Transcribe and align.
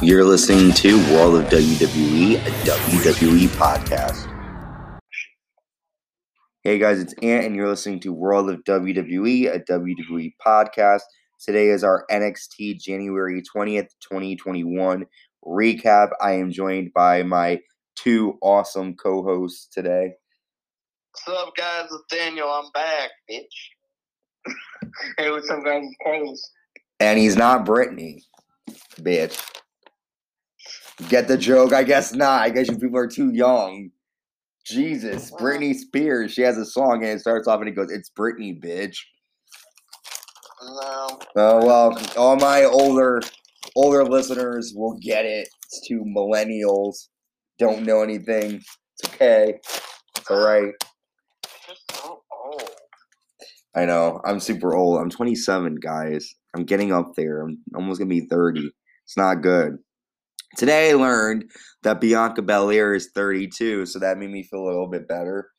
You're 0.00 0.24
listening 0.24 0.72
to 0.74 0.96
World 1.12 1.34
of 1.34 1.46
WWE, 1.46 2.36
a 2.36 2.50
WWE 2.64 3.48
podcast. 3.48 4.32
Hey 6.62 6.78
guys, 6.78 7.00
it's 7.00 7.14
Ant, 7.14 7.46
and 7.46 7.56
you're 7.56 7.68
listening 7.68 7.98
to 8.00 8.12
World 8.12 8.48
of 8.48 8.62
WWE, 8.62 9.52
a 9.52 9.58
WWE 9.58 10.34
podcast. 10.44 11.00
Today 11.44 11.70
is 11.70 11.82
our 11.82 12.06
NXT 12.12 12.80
January 12.80 13.42
20th, 13.42 13.88
2021 14.00 15.04
recap. 15.44 16.10
I 16.20 16.30
am 16.34 16.52
joined 16.52 16.92
by 16.94 17.24
my 17.24 17.58
two 17.96 18.38
awesome 18.40 18.94
co 18.94 19.24
hosts 19.24 19.66
today. 19.66 20.12
What's 21.26 21.40
up, 21.40 21.56
guys? 21.56 21.88
It's 21.90 22.04
Daniel. 22.08 22.46
I'm 22.48 22.70
back, 22.72 23.10
bitch. 23.28 24.46
hey, 25.18 25.32
what's 25.32 25.50
up, 25.50 25.64
guys? 25.64 25.82
It's 25.82 25.96
Carlos. 26.04 26.50
And 27.00 27.18
he's 27.18 27.34
not 27.34 27.66
Britney, 27.66 28.22
bitch. 29.00 29.44
Get 31.06 31.28
the 31.28 31.38
joke? 31.38 31.72
I 31.72 31.84
guess 31.84 32.12
not. 32.12 32.42
I 32.42 32.50
guess 32.50 32.68
you 32.68 32.76
people 32.76 32.98
are 32.98 33.06
too 33.06 33.30
young. 33.32 33.90
Jesus, 34.66 35.30
Britney 35.30 35.74
Spears. 35.74 36.32
She 36.32 36.42
has 36.42 36.58
a 36.58 36.64
song 36.64 37.02
and 37.02 37.12
it 37.12 37.20
starts 37.20 37.46
off 37.46 37.60
and 37.60 37.68
it 37.68 37.72
goes, 37.72 37.90
"It's 37.90 38.10
Britney, 38.10 38.60
bitch." 38.60 38.96
No. 40.62 41.18
Oh 41.36 41.64
well, 41.64 41.98
all 42.16 42.36
my 42.36 42.64
older 42.64 43.20
older 43.76 44.04
listeners 44.04 44.74
will 44.74 44.98
get 45.00 45.24
it. 45.24 45.48
It's 45.66 45.86
two 45.86 46.04
millennials 46.04 47.08
don't 47.58 47.84
know 47.84 48.02
anything. 48.02 48.54
It's 48.54 49.14
okay. 49.14 49.58
It's 50.16 50.30
all 50.30 50.44
right. 50.44 50.72
So. 51.90 52.20
I 53.74 53.84
know. 53.84 54.20
I'm 54.24 54.40
super 54.40 54.74
old. 54.74 55.00
I'm 55.00 55.10
27, 55.10 55.76
guys. 55.76 56.34
I'm 56.54 56.64
getting 56.64 56.92
up 56.92 57.12
there. 57.16 57.42
I'm 57.42 57.58
almost 57.74 57.98
gonna 57.98 58.08
be 58.08 58.26
30. 58.26 58.70
It's 59.04 59.16
not 59.16 59.42
good. 59.42 59.78
Today 60.56 60.90
I 60.90 60.94
learned 60.94 61.50
that 61.82 62.00
Bianca 62.00 62.42
Belair 62.42 62.94
is 62.94 63.10
32, 63.14 63.86
so 63.86 63.98
that 63.98 64.18
made 64.18 64.30
me 64.30 64.42
feel 64.42 64.60
a 64.60 64.66
little 64.66 64.88
bit 64.88 65.06
better. 65.06 65.50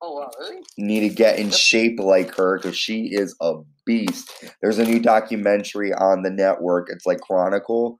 Oh 0.00 0.14
wow, 0.14 0.30
really? 0.40 0.62
Need 0.78 1.08
to 1.08 1.14
get 1.14 1.38
in 1.38 1.50
shape 1.50 2.00
like 2.00 2.34
her 2.34 2.58
because 2.58 2.76
she 2.76 3.10
is 3.12 3.36
a 3.40 3.54
beast. 3.86 4.32
There's 4.60 4.78
a 4.78 4.84
new 4.84 4.98
documentary 4.98 5.92
on 5.92 6.22
the 6.22 6.30
network. 6.30 6.88
It's 6.90 7.06
like 7.06 7.20
Chronicle, 7.20 7.98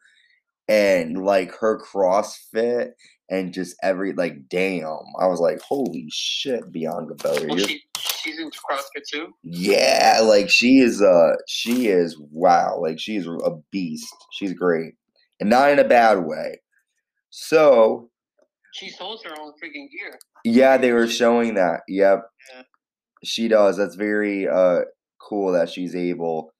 and 0.68 1.24
like 1.24 1.54
her 1.60 1.80
CrossFit 1.80 2.92
and 3.30 3.52
just 3.52 3.76
every 3.82 4.12
like, 4.12 4.48
damn. 4.48 5.04
I 5.20 5.26
was 5.26 5.40
like, 5.40 5.60
holy 5.60 6.06
shit, 6.10 6.72
Bianca 6.72 7.14
Belair. 7.14 7.48
Well, 7.48 7.58
she 7.58 7.82
she's 7.96 8.38
into 8.38 8.58
CrossFit 8.58 9.04
too. 9.10 9.28
yeah, 9.42 10.20
like 10.22 10.50
she 10.50 10.80
is 10.80 11.00
uh 11.02 11.34
she 11.46 11.88
is 11.88 12.16
wow, 12.30 12.78
like 12.80 12.98
she's 12.98 13.26
a 13.26 13.56
beast. 13.70 14.14
She's 14.32 14.52
great. 14.52 14.94
And 15.42 15.50
not 15.50 15.72
in 15.72 15.80
a 15.80 15.84
bad 15.84 16.24
way. 16.24 16.60
So, 17.30 18.10
She 18.74 18.88
sells 18.90 19.24
her 19.24 19.32
own 19.40 19.52
freaking 19.60 19.90
gear. 19.90 20.16
yeah, 20.44 20.76
they 20.76 20.92
were 20.92 21.08
showing 21.08 21.54
that. 21.54 21.80
Yep. 21.88 22.20
Yeah. 22.54 22.62
She 23.24 23.48
does. 23.48 23.76
That's 23.76 23.96
very 23.96 24.46
uh 24.48 24.82
cool 25.20 25.50
that 25.52 25.68
she's 25.68 25.96
able 25.96 26.52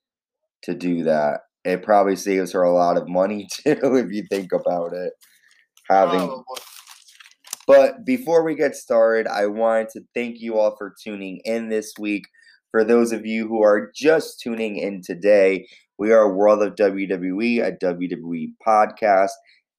to 0.64 0.74
do 0.74 1.04
that. 1.04 1.42
It 1.64 1.84
probably 1.84 2.16
saves 2.16 2.50
her 2.52 2.62
a 2.62 2.72
lot 2.72 2.96
of 2.96 3.08
money 3.08 3.46
too 3.52 3.96
if 3.96 4.10
you 4.10 4.24
think 4.28 4.50
about 4.52 4.92
it. 4.94 5.12
Having 5.88 6.20
Oh, 6.22 6.44
But 7.68 8.04
before 8.04 8.42
we 8.42 8.56
get 8.56 8.74
started, 8.74 9.28
I 9.28 9.46
wanted 9.46 9.90
to 9.90 10.00
thank 10.12 10.40
you 10.40 10.58
all 10.58 10.74
for 10.76 10.92
tuning 11.04 11.40
in 11.44 11.68
this 11.68 11.92
week. 12.00 12.24
For 12.72 12.82
those 12.82 13.12
of 13.12 13.26
you 13.26 13.46
who 13.46 13.62
are 13.62 13.92
just 13.94 14.40
tuning 14.40 14.76
in 14.76 15.02
today, 15.02 15.68
we 16.02 16.10
are 16.10 16.34
World 16.34 16.64
of 16.64 16.74
WWE, 16.74 17.64
a 17.64 17.70
WWE 17.70 18.54
podcast. 18.66 19.30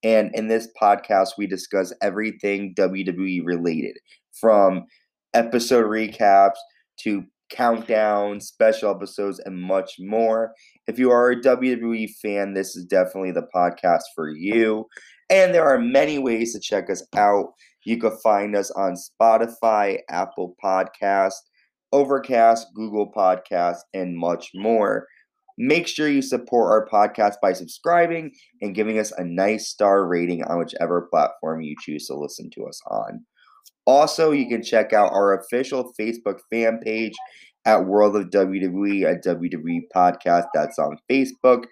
And 0.02 0.30
in 0.34 0.48
this 0.48 0.68
podcast, 0.80 1.32
we 1.36 1.46
discuss 1.46 1.92
everything 2.00 2.74
WWE 2.76 3.44
related 3.44 3.98
from 4.32 4.86
episode 5.34 5.84
recaps 5.84 6.56
to 7.00 7.24
countdowns, 7.52 8.44
special 8.44 8.90
episodes, 8.90 9.38
and 9.44 9.60
much 9.60 9.96
more. 9.98 10.54
If 10.86 10.98
you 10.98 11.10
are 11.10 11.32
a 11.32 11.42
WWE 11.42 12.08
fan, 12.22 12.54
this 12.54 12.74
is 12.74 12.86
definitely 12.86 13.32
the 13.32 13.46
podcast 13.54 14.04
for 14.14 14.30
you. 14.30 14.86
And 15.28 15.52
there 15.54 15.68
are 15.68 15.78
many 15.78 16.18
ways 16.18 16.54
to 16.54 16.58
check 16.58 16.88
us 16.88 17.06
out. 17.14 17.52
You 17.84 17.98
can 17.98 18.16
find 18.22 18.56
us 18.56 18.70
on 18.70 18.94
Spotify, 18.94 19.98
Apple 20.08 20.56
Podcast, 20.64 21.34
Overcast, 21.92 22.68
Google 22.74 23.12
Podcast, 23.12 23.80
and 23.92 24.16
much 24.16 24.52
more. 24.54 25.06
Make 25.56 25.86
sure 25.86 26.08
you 26.08 26.22
support 26.22 26.70
our 26.70 26.88
podcast 26.88 27.34
by 27.40 27.52
subscribing 27.52 28.32
and 28.60 28.74
giving 28.74 28.98
us 28.98 29.12
a 29.12 29.24
nice 29.24 29.68
star 29.68 30.06
rating 30.06 30.42
on 30.44 30.58
whichever 30.58 31.08
platform 31.10 31.60
you 31.62 31.76
choose 31.80 32.06
to 32.06 32.14
listen 32.14 32.50
to 32.54 32.66
us 32.66 32.80
on. 32.90 33.24
Also, 33.86 34.32
you 34.32 34.48
can 34.48 34.62
check 34.62 34.92
out 34.92 35.12
our 35.12 35.38
official 35.38 35.92
Facebook 35.98 36.38
fan 36.50 36.80
page 36.82 37.12
at 37.64 37.86
World 37.86 38.16
of 38.16 38.30
WWE 38.30 39.04
at 39.04 39.24
WWE 39.24 39.82
Podcast. 39.94 40.46
That's 40.54 40.78
on 40.78 40.98
Facebook. 41.10 41.64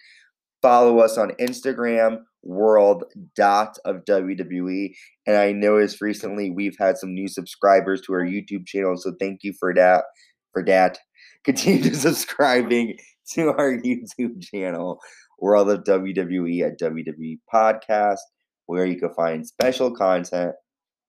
Follow 0.60 1.00
us 1.00 1.19
on 1.19 1.32
Instagram, 1.41 2.19
World 2.43 3.04
dot 3.34 3.78
of 3.84 4.04
WWE. 4.04 4.94
And 5.26 5.37
I 5.37 5.53
noticed 5.53 6.00
recently 6.00 6.50
we've 6.50 6.76
had 6.78 6.99
some 6.99 7.14
new 7.14 7.28
subscribers 7.28 8.00
to 8.03 8.12
our 8.12 8.25
YouTube 8.25 8.66
channel, 8.66 8.97
so 8.97 9.12
thank 9.19 9.41
you 9.43 9.54
for 9.59 9.75
that. 9.75 10.04
For 10.53 10.62
that, 10.66 10.99
continue 11.44 11.94
subscribing 11.94 12.97
to 13.34 13.48
our 13.50 13.72
YouTube 13.78 14.42
channel, 14.42 15.00
World 15.38 15.70
of 15.70 15.84
WWE 15.84 16.62
at 16.66 16.78
WWE 16.80 17.38
Podcast, 17.52 18.18
where 18.66 18.86
you 18.86 18.98
can 18.98 19.12
find 19.14 19.46
special 19.46 19.94
content 19.94 20.52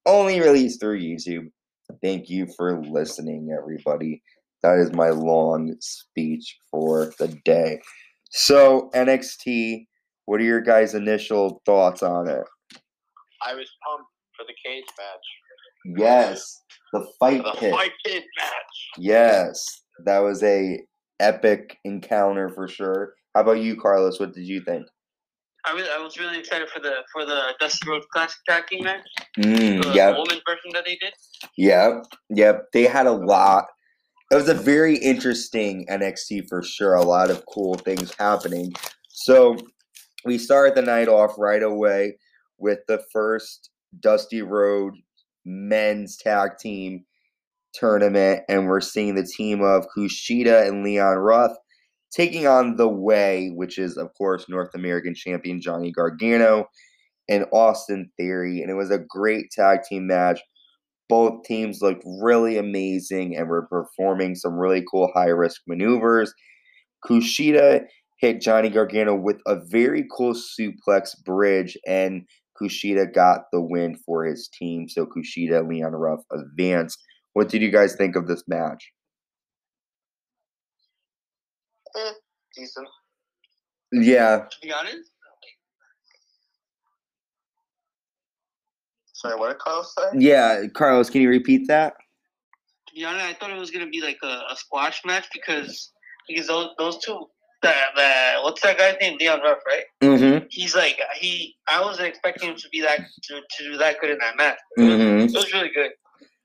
only 0.06 0.40
released 0.42 0.80
through 0.80 1.00
YouTube. 1.00 1.48
Thank 2.02 2.30
you 2.30 2.48
for 2.58 2.82
listening, 2.84 3.56
everybody. 3.58 4.22
That 4.64 4.80
is 4.80 4.92
my 4.94 5.10
long 5.10 5.76
speech 5.80 6.58
for 6.72 7.14
the 7.20 7.28
day. 7.46 7.80
So, 8.32 8.90
NXT, 8.96 9.86
what 10.26 10.40
are 10.40 10.46
your 10.46 10.62
guys' 10.62 10.96
initial 10.96 11.62
thoughts 11.66 12.02
on 12.02 12.28
it? 12.30 12.44
I 13.46 13.54
was 13.54 13.70
pumped 13.86 14.10
for 14.36 14.46
the 14.48 14.54
cage 14.66 14.86
match. 14.98 15.98
Yes, 16.00 16.62
the 16.94 17.06
fight 17.20 17.44
The 17.44 17.52
pit. 17.60 17.72
fight 17.74 17.92
pit 18.06 18.24
match. 18.40 18.90
Yes, 18.98 19.62
that 20.06 20.20
was 20.20 20.42
a 20.44 20.80
epic 21.20 21.78
encounter 21.84 22.50
for 22.50 22.68
sure. 22.68 23.14
How 23.36 23.42
about 23.42 23.60
you, 23.62 23.76
Carlos? 23.76 24.20
What 24.20 24.34
did 24.34 24.46
you 24.46 24.62
think? 24.62 24.86
I 25.66 25.74
was 25.74 25.86
I 25.90 25.98
was 26.00 26.18
really 26.20 26.40
excited 26.40 26.70
for 26.70 26.80
the 26.82 26.92
for 27.12 27.26
the 27.26 27.54
Dusty 27.60 27.90
Rhodes 27.90 28.06
Classic 28.12 28.38
tag 28.48 28.68
team 28.68 28.84
match. 28.84 29.06
Mm, 29.40 29.84
The 29.84 29.94
yep, 29.94 30.18
woman 30.18 30.40
version 30.46 30.72
that 30.74 30.84
they 30.86 30.98
did. 30.98 31.14
yep, 31.58 32.04
yep. 32.30 32.66
They 32.74 32.84
had 32.84 33.08
a 33.08 33.12
lot. 33.12 33.66
It 34.32 34.36
was 34.36 34.50
a 34.50 34.54
very 34.54 34.98
interesting 34.98 35.86
NXT 35.90 36.50
for 36.50 36.64
sure. 36.64 36.96
A 36.96 37.04
lot 37.04 37.30
of 37.30 37.46
cool 37.46 37.76
things 37.76 38.14
happening. 38.18 38.74
So 39.10 39.56
we 40.26 40.38
started 40.38 40.76
the 40.76 40.82
night 40.82 41.08
off 41.08 41.36
right 41.38 41.64
away 41.64 42.18
with 42.58 42.80
the 42.88 43.02
first 43.14 43.70
Dusty 44.00 44.42
Rhodes 44.42 44.98
men's 45.46 46.18
tag 46.18 46.58
team 46.60 47.06
tournament, 47.74 48.44
and 48.48 48.68
we're 48.68 48.82
seeing 48.82 49.16
the 49.16 49.26
team 49.26 49.62
of 49.62 49.88
Kushida 49.96 50.68
and 50.68 50.84
Leon 50.84 51.18
Ruff 51.18 51.52
taking 52.16 52.46
on 52.48 52.76
the 52.76 52.88
Way, 52.88 53.52
which 53.54 53.78
is 53.78 53.98
of 53.98 54.10
course 54.18 54.48
North 54.48 54.74
American 54.76 55.16
champion 55.16 55.60
Johnny 55.62 55.92
Gargano 55.92 56.66
and 57.30 57.46
Austin 57.52 58.12
Theory, 58.18 58.62
and 58.62 58.70
it 58.70 58.76
was 58.76 58.92
a 58.92 59.00
great 59.00 59.46
tag 59.52 59.80
team 59.88 60.08
match. 60.08 60.42
Both 61.10 61.44
teams 61.44 61.82
looked 61.82 62.04
really 62.22 62.58
amazing 62.58 63.36
and 63.36 63.48
were 63.48 63.68
performing 63.68 64.36
some 64.36 64.54
really 64.54 64.84
cool 64.90 65.12
high 65.14 65.30
risk 65.30 65.62
maneuvers. 65.68 66.34
Kushida 67.06 67.82
hit 68.20 68.42
Johnny 68.42 68.70
Gargano 68.70 69.16
with 69.16 69.38
a 69.46 69.58
very 69.70 70.06
cool 70.16 70.34
suplex 70.34 71.10
bridge, 71.26 71.78
and 71.86 72.24
Kushida 72.62 73.14
got 73.14 73.42
the 73.52 73.62
win 73.62 73.98
for 74.06 74.26
his 74.26 74.48
team. 74.48 74.88
So 74.88 75.06
Kushida 75.06 75.68
Leon 75.68 75.92
Ruff 75.94 76.22
advance. 76.32 76.98
What 77.34 77.50
did 77.50 77.62
you 77.62 77.72
guys 77.72 77.96
think 77.96 78.16
of 78.16 78.28
this 78.28 78.44
match? 78.48 78.92
Eh, 81.98 82.12
decent. 82.56 82.88
Yeah, 83.92 84.46
To 84.50 84.58
be 84.62 84.72
honest. 84.72 85.12
Sorry, 89.14 89.36
what 89.40 89.50
did 89.50 89.60
Carlos 89.60 89.94
say? 89.98 90.18
yeah. 90.20 90.64
Carlos, 90.74 91.10
can 91.10 91.22
you 91.22 91.30
repeat 91.30 91.68
that? 91.68 91.94
To 92.90 92.96
be 92.96 93.06
honest, 93.06 93.26
I 93.26 93.34
thought 93.34 93.52
it 93.52 93.60
was 93.60 93.72
gonna 93.72 93.88
be 93.90 94.02
like 94.02 94.18
a, 94.24 94.42
a 94.50 94.56
squash 94.56 95.02
match 95.06 95.28
because 95.34 95.92
because 96.28 96.48
those 96.48 96.70
those 96.78 96.98
two 97.04 97.28
the, 97.62 97.74
the 97.96 98.34
what's 98.42 98.62
that 98.62 98.78
guy's 98.78 98.98
name? 99.00 99.18
Leon 99.20 99.40
Ruff, 99.42 99.60
right? 99.66 99.84
Mm-hmm. 100.02 100.46
He's 100.50 100.76
like 100.76 101.00
he. 101.20 101.56
I 101.68 101.82
wasn't 101.82 102.10
expecting 102.10 102.50
him 102.50 102.56
to 102.58 102.70
be 102.70 102.82
that 102.82 103.00
to, 103.24 103.36
to 103.36 103.64
do 103.64 103.78
that 103.78 104.02
good 104.02 104.10
in 104.12 104.18
that 104.20 104.36
match. 104.36 104.58
Mm-hmm. 104.78 105.20
it 105.28 105.34
was 105.34 105.54
really 105.54 105.72
good. 105.74 105.92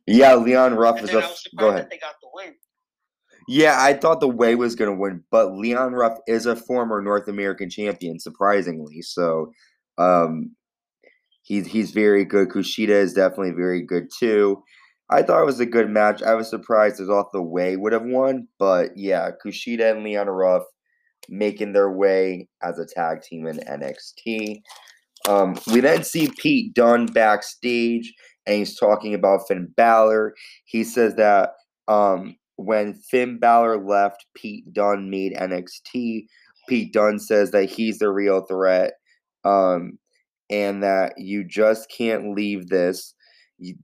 Yeah, 0.08 0.34
Leon 0.36 0.74
Ruff 0.74 1.02
is 1.02 1.10
a. 1.10 1.12
I 1.12 1.16
was 1.16 1.42
surprised 1.42 1.48
Go 1.58 1.68
ahead. 1.68 1.82
that 1.84 1.90
they 1.90 1.98
got 1.98 2.14
the 2.22 2.28
win. 2.32 2.54
Yeah, 3.48 3.76
I 3.80 3.94
thought 3.94 4.20
the 4.20 4.28
Way 4.28 4.54
was 4.56 4.74
going 4.74 4.90
to 4.90 4.96
win, 5.00 5.24
but 5.30 5.52
Leon 5.54 5.92
Ruff 5.94 6.18
is 6.26 6.44
a 6.46 6.54
former 6.54 7.00
North 7.00 7.28
American 7.28 7.70
champion, 7.70 8.18
surprisingly. 8.20 9.00
So 9.02 9.52
Um, 9.96 10.54
he's 11.42 11.66
he's 11.66 11.90
very 11.92 12.24
good. 12.24 12.48
Kushida 12.50 12.90
is 12.90 13.14
definitely 13.14 13.52
very 13.52 13.82
good 13.82 14.08
too. 14.16 14.62
I 15.10 15.22
thought 15.22 15.40
it 15.40 15.46
was 15.46 15.60
a 15.60 15.66
good 15.66 15.88
match. 15.88 16.22
I 16.22 16.34
was 16.34 16.50
surprised 16.50 17.00
as 17.00 17.08
off 17.08 17.28
the 17.32 17.42
way 17.42 17.76
would 17.76 17.94
have 17.94 18.04
won, 18.04 18.48
but 18.58 18.90
yeah, 18.96 19.30
Kushida 19.44 19.90
and 19.92 20.04
Leon 20.04 20.26
Ruff 20.28 20.64
making 21.30 21.72
their 21.72 21.90
way 21.90 22.48
as 22.62 22.78
a 22.78 22.86
tag 22.86 23.22
team 23.22 23.46
in 23.46 23.58
NXT. 23.58 24.60
Um, 25.26 25.58
we 25.72 25.80
then 25.80 26.04
see 26.04 26.30
Pete 26.38 26.74
Dunne 26.74 27.06
backstage, 27.06 28.12
and 28.48 28.56
he's 28.56 28.78
talking 28.78 29.14
about 29.14 29.46
Finn 29.46 29.68
Balor. 29.76 30.34
He 30.64 30.82
says 30.82 31.14
that 31.16 31.50
um, 31.86 32.36
when 32.56 32.94
Finn 32.94 33.38
Balor 33.38 33.84
left, 33.84 34.24
Pete 34.34 34.72
Dunne 34.72 35.10
made 35.10 35.34
NXT. 35.34 36.26
Pete 36.68 36.92
Dunne 36.92 37.18
says 37.18 37.50
that 37.50 37.66
he's 37.66 37.98
the 37.98 38.10
real 38.10 38.46
threat, 38.46 38.94
um, 39.44 39.98
and 40.50 40.82
that 40.82 41.14
you 41.18 41.44
just 41.44 41.92
can't 41.96 42.34
leave 42.34 42.68
this. 42.68 43.14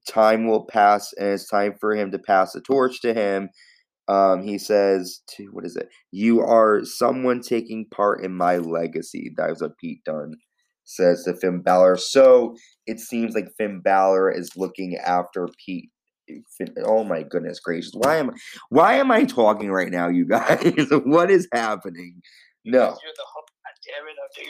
Time 0.09 0.47
will 0.47 0.65
pass, 0.65 1.13
and 1.19 1.29
it's 1.29 1.49
time 1.49 1.75
for 1.79 1.95
him 1.95 2.11
to 2.13 2.19
pass 2.19 2.53
the 2.53 2.61
torch 2.61 3.01
to 3.03 3.13
him. 3.13 3.51
Um, 4.09 4.43
he 4.43 4.59
says, 4.59 5.21
to, 5.37 5.45
"What 5.53 5.67
is 5.67 5.77
it? 5.77 5.89
You 6.11 6.41
are 6.41 6.85
someone 6.85 7.41
taking 7.41 7.87
part 7.91 8.25
in 8.25 8.35
my 8.35 8.59
legacy." 8.59 9.33
That 9.37 9.51
was 9.51 9.63
what 9.63 9.79
Pete 9.79 10.05
Dunne 10.05 10.37
says 10.85 11.25
to 11.25 11.35
Finn 11.35 11.61
Balor. 11.61 11.97
So 11.97 12.57
it 12.87 13.01
seems 13.01 13.35
like 13.35 13.49
Finn 13.59 13.81
Balor 13.81 14.31
is 14.31 14.57
looking 14.57 14.97
after 14.97 15.49
Pete. 15.65 15.91
Finn, 16.57 16.75
oh 16.85 17.05
my 17.05 17.23
goodness 17.23 17.61
gracious! 17.61 17.93
Why 17.95 18.17
am 18.17 18.31
why 18.71 18.95
am 18.95 19.11
I 19.11 19.25
talking 19.25 19.71
right 19.71 19.91
now, 19.91 20.09
you 20.09 20.25
guys? 20.29 20.73
what 21.05 21.31
is 21.31 21.47
happening? 21.53 22.23
No. 22.65 22.97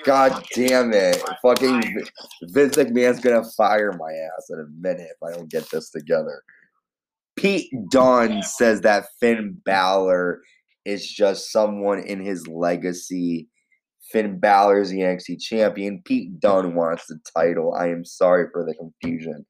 God 0.05 0.45
damn 0.55 0.93
it! 0.93 1.21
Fucking 1.43 1.83
Vince 2.45 2.77
McMahon's 2.77 3.19
gonna 3.19 3.43
fire 3.57 3.93
my 3.99 4.13
ass 4.13 4.47
in 4.51 4.61
a 4.61 4.67
minute 4.81 5.09
if 5.11 5.23
I 5.29 5.37
don't 5.37 5.51
get 5.51 5.69
this 5.71 5.91
together. 5.91 6.43
Pete 7.37 7.73
Dunne 7.91 8.43
says 8.43 8.83
that 8.83 9.07
Finn 9.19 9.61
Balor 9.65 10.41
is 10.85 11.11
just 11.11 11.51
someone 11.51 12.01
in 12.01 12.21
his 12.21 12.47
legacy. 12.47 13.49
Finn 14.15 14.39
Balor 14.39 14.79
is 14.79 14.91
the 14.91 15.01
NXT 15.01 15.41
champion. 15.41 16.01
Pete 16.05 16.39
Dunne 16.39 16.77
wants 16.77 17.07
the 17.09 17.19
title. 17.37 17.75
I 17.75 17.89
am 17.89 18.05
sorry 18.05 18.47
for 18.53 18.65
the 18.65 18.73
confusion. 18.75 19.45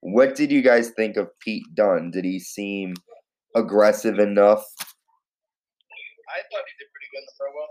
What 0.00 0.34
did 0.34 0.50
you 0.50 0.62
guys 0.62 0.88
think 0.96 1.18
of 1.18 1.28
Pete 1.40 1.66
Dunne? 1.74 2.10
Did 2.10 2.24
he 2.24 2.40
seem 2.40 2.94
aggressive 3.54 4.18
enough? 4.18 4.64
I 6.32 6.40
thought 6.48 6.64
he 6.64 6.74
did 6.80 6.88
pretty 6.96 7.10
good 7.12 7.20
in 7.20 7.26
the 7.28 7.36
promo. 7.36 7.66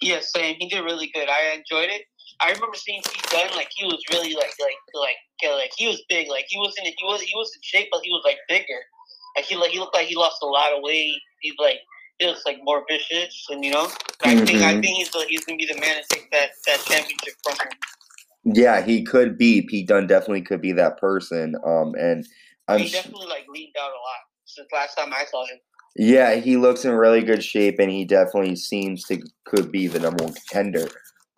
Yeah, 0.00 0.20
same. 0.20 0.54
He 0.60 0.68
did 0.68 0.84
really 0.84 1.10
good. 1.12 1.28
I 1.28 1.56
enjoyed 1.56 1.90
it. 1.90 2.02
I 2.40 2.52
remember 2.52 2.76
seeing 2.76 3.02
Pete 3.02 3.30
Dunne 3.30 3.50
like 3.56 3.70
he 3.74 3.86
was 3.86 4.00
really 4.12 4.34
like 4.34 4.54
like 4.60 4.78
like 4.94 5.16
like 5.42 5.72
he 5.76 5.88
was 5.88 6.04
big. 6.08 6.28
Like 6.28 6.44
he 6.48 6.56
wasn't 6.56 6.86
he 6.86 7.04
was 7.04 7.20
he 7.20 7.32
was 7.34 7.50
in 7.56 7.62
shape, 7.64 7.88
but 7.90 8.02
he 8.04 8.10
was 8.10 8.22
like 8.24 8.38
bigger. 8.48 8.80
Like 9.34 9.46
he 9.46 9.56
like 9.56 9.72
he 9.72 9.80
looked 9.80 9.96
like 9.96 10.06
he 10.06 10.14
lost 10.14 10.36
a 10.40 10.46
lot 10.46 10.72
of 10.72 10.82
weight. 10.82 11.18
He's 11.40 11.54
like 11.58 11.80
looks 12.22 12.42
like 12.46 12.58
more 12.62 12.84
vicious, 12.88 13.46
and 13.50 13.64
you 13.64 13.72
know, 13.72 13.88
I 14.22 14.34
mm-hmm. 14.34 14.44
think 14.44 14.62
I 14.62 14.72
think 14.72 14.96
he's 14.96 15.10
he's 15.28 15.44
gonna 15.44 15.58
be 15.58 15.66
the 15.66 15.80
man 15.80 15.96
to 15.96 16.04
take 16.08 16.30
that 16.30 16.50
that 16.66 16.80
championship 16.84 17.34
from 17.42 17.54
him. 17.54 17.78
Yeah, 18.44 18.82
he 18.82 19.04
could 19.04 19.38
be. 19.38 19.62
Pete 19.62 19.88
Dunne 19.88 20.06
definitely 20.06 20.42
could 20.42 20.60
be 20.60 20.72
that 20.72 20.98
person. 20.98 21.54
Um, 21.66 21.94
and 21.98 22.26
I'm 22.68 22.80
he 22.80 22.90
definitely 22.90 23.26
like 23.26 23.46
leaned 23.48 23.74
out 23.80 23.88
a 23.88 24.00
lot 24.00 24.20
since 24.44 24.68
last 24.72 24.96
time 24.96 25.12
I 25.12 25.24
saw 25.30 25.44
him. 25.46 25.58
Yeah, 25.96 26.34
he 26.34 26.56
looks 26.56 26.84
in 26.84 26.92
really 26.92 27.22
good 27.22 27.42
shape, 27.42 27.76
and 27.78 27.90
he 27.90 28.04
definitely 28.04 28.56
seems 28.56 29.04
to 29.04 29.22
could 29.46 29.72
be 29.72 29.86
the 29.86 30.00
number 30.00 30.24
one 30.24 30.34
contender. 30.34 30.88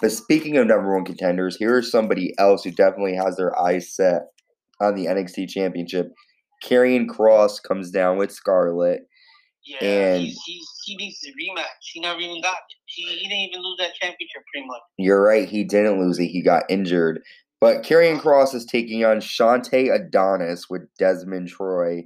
But 0.00 0.12
speaking 0.12 0.56
of 0.56 0.66
number 0.66 0.94
one 0.94 1.04
contenders, 1.04 1.56
here 1.56 1.78
is 1.78 1.90
somebody 1.90 2.34
else 2.38 2.64
who 2.64 2.70
definitely 2.70 3.16
has 3.16 3.36
their 3.36 3.58
eyes 3.58 3.94
set 3.94 4.22
on 4.80 4.94
the 4.94 5.06
NXT 5.06 5.48
Championship. 5.48 6.12
Karrion 6.64 7.06
Kross 7.06 7.62
comes 7.62 7.90
down 7.90 8.18
with 8.18 8.32
Scarlett. 8.32 9.06
Yeah, 9.66 9.78
and 9.88 10.22
he's, 10.22 10.40
he's, 10.46 10.68
he 10.84 10.96
needs 10.96 11.18
to 11.20 11.30
rematch. 11.30 11.64
He 11.92 12.00
never 12.00 12.20
even 12.20 12.40
got 12.40 12.54
it. 12.54 12.76
He, 12.86 13.02
he 13.02 13.28
didn't 13.28 13.40
even 13.40 13.62
lose 13.62 13.78
that 13.78 13.94
championship 13.94 14.42
pretty 14.52 14.66
much. 14.66 14.80
You're 14.96 15.22
right. 15.22 15.48
He 15.48 15.64
didn't 15.64 16.00
lose 16.00 16.18
it. 16.18 16.26
He 16.26 16.42
got 16.42 16.64
injured. 16.68 17.20
But 17.60 17.82
Karrion 17.82 18.20
Kross 18.20 18.54
is 18.54 18.64
taking 18.64 19.04
on 19.04 19.18
Shantae 19.18 19.92
Adonis 19.92 20.68
with 20.70 20.82
Desmond 20.98 21.48
Troy. 21.48 22.04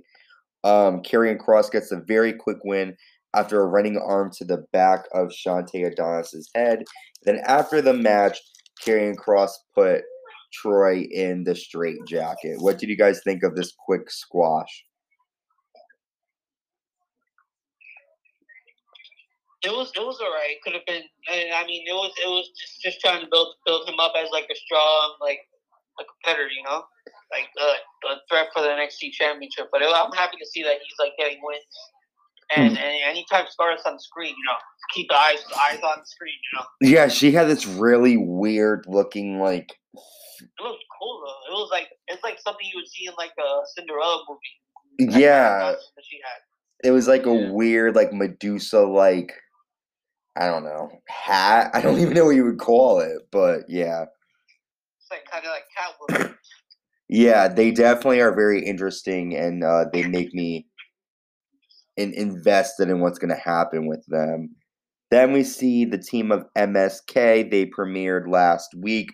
Um, 0.64 1.02
Karrion 1.02 1.38
Kross 1.38 1.70
gets 1.70 1.90
a 1.90 2.00
very 2.00 2.32
quick 2.32 2.58
win 2.64 2.96
after 3.34 3.60
a 3.60 3.66
running 3.66 3.98
arm 3.98 4.30
to 4.38 4.44
the 4.44 4.64
back 4.72 5.04
of 5.12 5.28
Shantae 5.28 5.86
Adonis's 5.86 6.50
head. 6.54 6.84
Then 7.24 7.40
after 7.46 7.82
the 7.82 7.94
match, 7.94 8.38
Karrion 8.84 9.16
Kross 9.16 9.50
put 9.74 10.02
Troy 10.52 11.06
in 11.10 11.44
the 11.44 11.54
straight 11.54 11.98
jacket. 12.08 12.56
What 12.58 12.78
did 12.78 12.88
you 12.88 12.96
guys 12.96 13.20
think 13.22 13.42
of 13.42 13.54
this 13.54 13.72
quick 13.86 14.10
squash? 14.10 14.84
It 19.62 19.72
was 19.72 19.92
it 19.94 20.00
was 20.00 20.18
alright. 20.20 20.56
Could 20.64 20.74
have 20.74 20.86
been. 20.86 21.02
I 21.28 21.64
mean, 21.66 21.84
it 21.86 21.92
was 21.92 22.12
it 22.16 22.28
was 22.28 22.48
just, 22.56 22.80
just 22.80 23.00
trying 23.00 23.20
to 23.20 23.28
build 23.30 23.54
build 23.66 23.88
him 23.88 24.00
up 24.00 24.12
as 24.16 24.30
like 24.32 24.48
a 24.50 24.56
strong 24.56 25.16
like 25.20 25.40
a 26.00 26.04
competitor, 26.04 26.48
you 26.48 26.64
know, 26.64 26.84
like 27.28 27.48
a, 27.60 27.70
a 28.08 28.20
threat 28.30 28.48
for 28.54 28.62
the 28.62 28.68
NXT 28.68 29.12
championship. 29.12 29.68
But 29.70 29.82
it, 29.82 29.92
I'm 29.92 30.12
happy 30.12 30.38
to 30.40 30.46
see 30.46 30.62
that 30.62 30.80
he's 30.80 30.98
like 30.98 31.12
getting 31.18 31.40
wins 31.42 31.76
and, 32.56 32.76
mm. 32.76 32.80
and 32.80 33.02
anytime 33.04 33.46
Scarlett's 33.48 33.84
on 33.86 33.94
the 33.94 34.00
screen, 34.00 34.34
you 34.36 34.44
know, 34.46 34.58
keep 34.92 35.08
the 35.08 35.16
eyes 35.16 35.44
eyes 35.68 35.80
on 35.82 36.00
the 36.00 36.06
screen, 36.06 36.34
you 36.52 36.58
know. 36.58 36.64
Yeah, 36.80 37.08
she 37.08 37.32
had 37.32 37.48
this 37.48 37.66
really 37.66 38.16
weird 38.16 38.84
looking 38.88 39.38
like. 39.40 39.76
It 39.94 40.62
looked 40.62 40.84
cool 40.98 41.22
though. 41.24 41.52
It 41.52 41.56
was 41.56 41.68
like 41.70 41.88
it's 42.08 42.22
like 42.24 42.38
something 42.40 42.66
you 42.66 42.78
would 42.80 42.88
see 42.88 43.06
in 43.06 43.14
like 43.16 43.32
a 43.38 43.60
Cinderella 43.76 44.24
movie. 44.28 45.16
Yeah. 45.20 45.74
she 46.02 46.18
had. 46.24 46.88
It 46.88 46.92
was 46.92 47.06
like 47.06 47.26
a 47.26 47.34
yeah. 47.34 47.50
weird, 47.50 47.94
like 47.94 48.12
Medusa, 48.12 48.80
like 48.80 49.34
I 50.36 50.46
don't 50.46 50.64
know 50.64 50.90
hat. 51.08 51.70
I 51.74 51.80
don't 51.80 51.98
even 51.98 52.14
know 52.14 52.26
what 52.26 52.36
you 52.36 52.44
would 52.44 52.58
call 52.58 53.00
it, 53.00 53.18
but 53.30 53.62
yeah. 53.68 54.04
It's 54.98 55.10
like 55.10 55.28
kind 55.30 55.44
of 55.44 55.50
like 55.50 55.64
Catwoman. 55.76 56.34
yeah, 57.08 57.48
they 57.48 57.70
definitely 57.70 58.20
are 58.20 58.34
very 58.34 58.64
interesting, 58.64 59.36
and 59.36 59.64
uh, 59.64 59.86
they 59.92 60.06
make 60.06 60.32
me 60.32 60.66
and 61.96 62.14
invested 62.14 62.88
in 62.88 63.00
what's 63.00 63.18
going 63.18 63.34
to 63.34 63.42
happen 63.42 63.86
with 63.86 64.04
them. 64.08 64.56
Then 65.10 65.32
we 65.32 65.42
see 65.42 65.84
the 65.84 65.98
team 65.98 66.30
of 66.30 66.46
MSK. 66.56 67.50
They 67.50 67.66
premiered 67.66 68.28
last 68.28 68.70
week. 68.80 69.08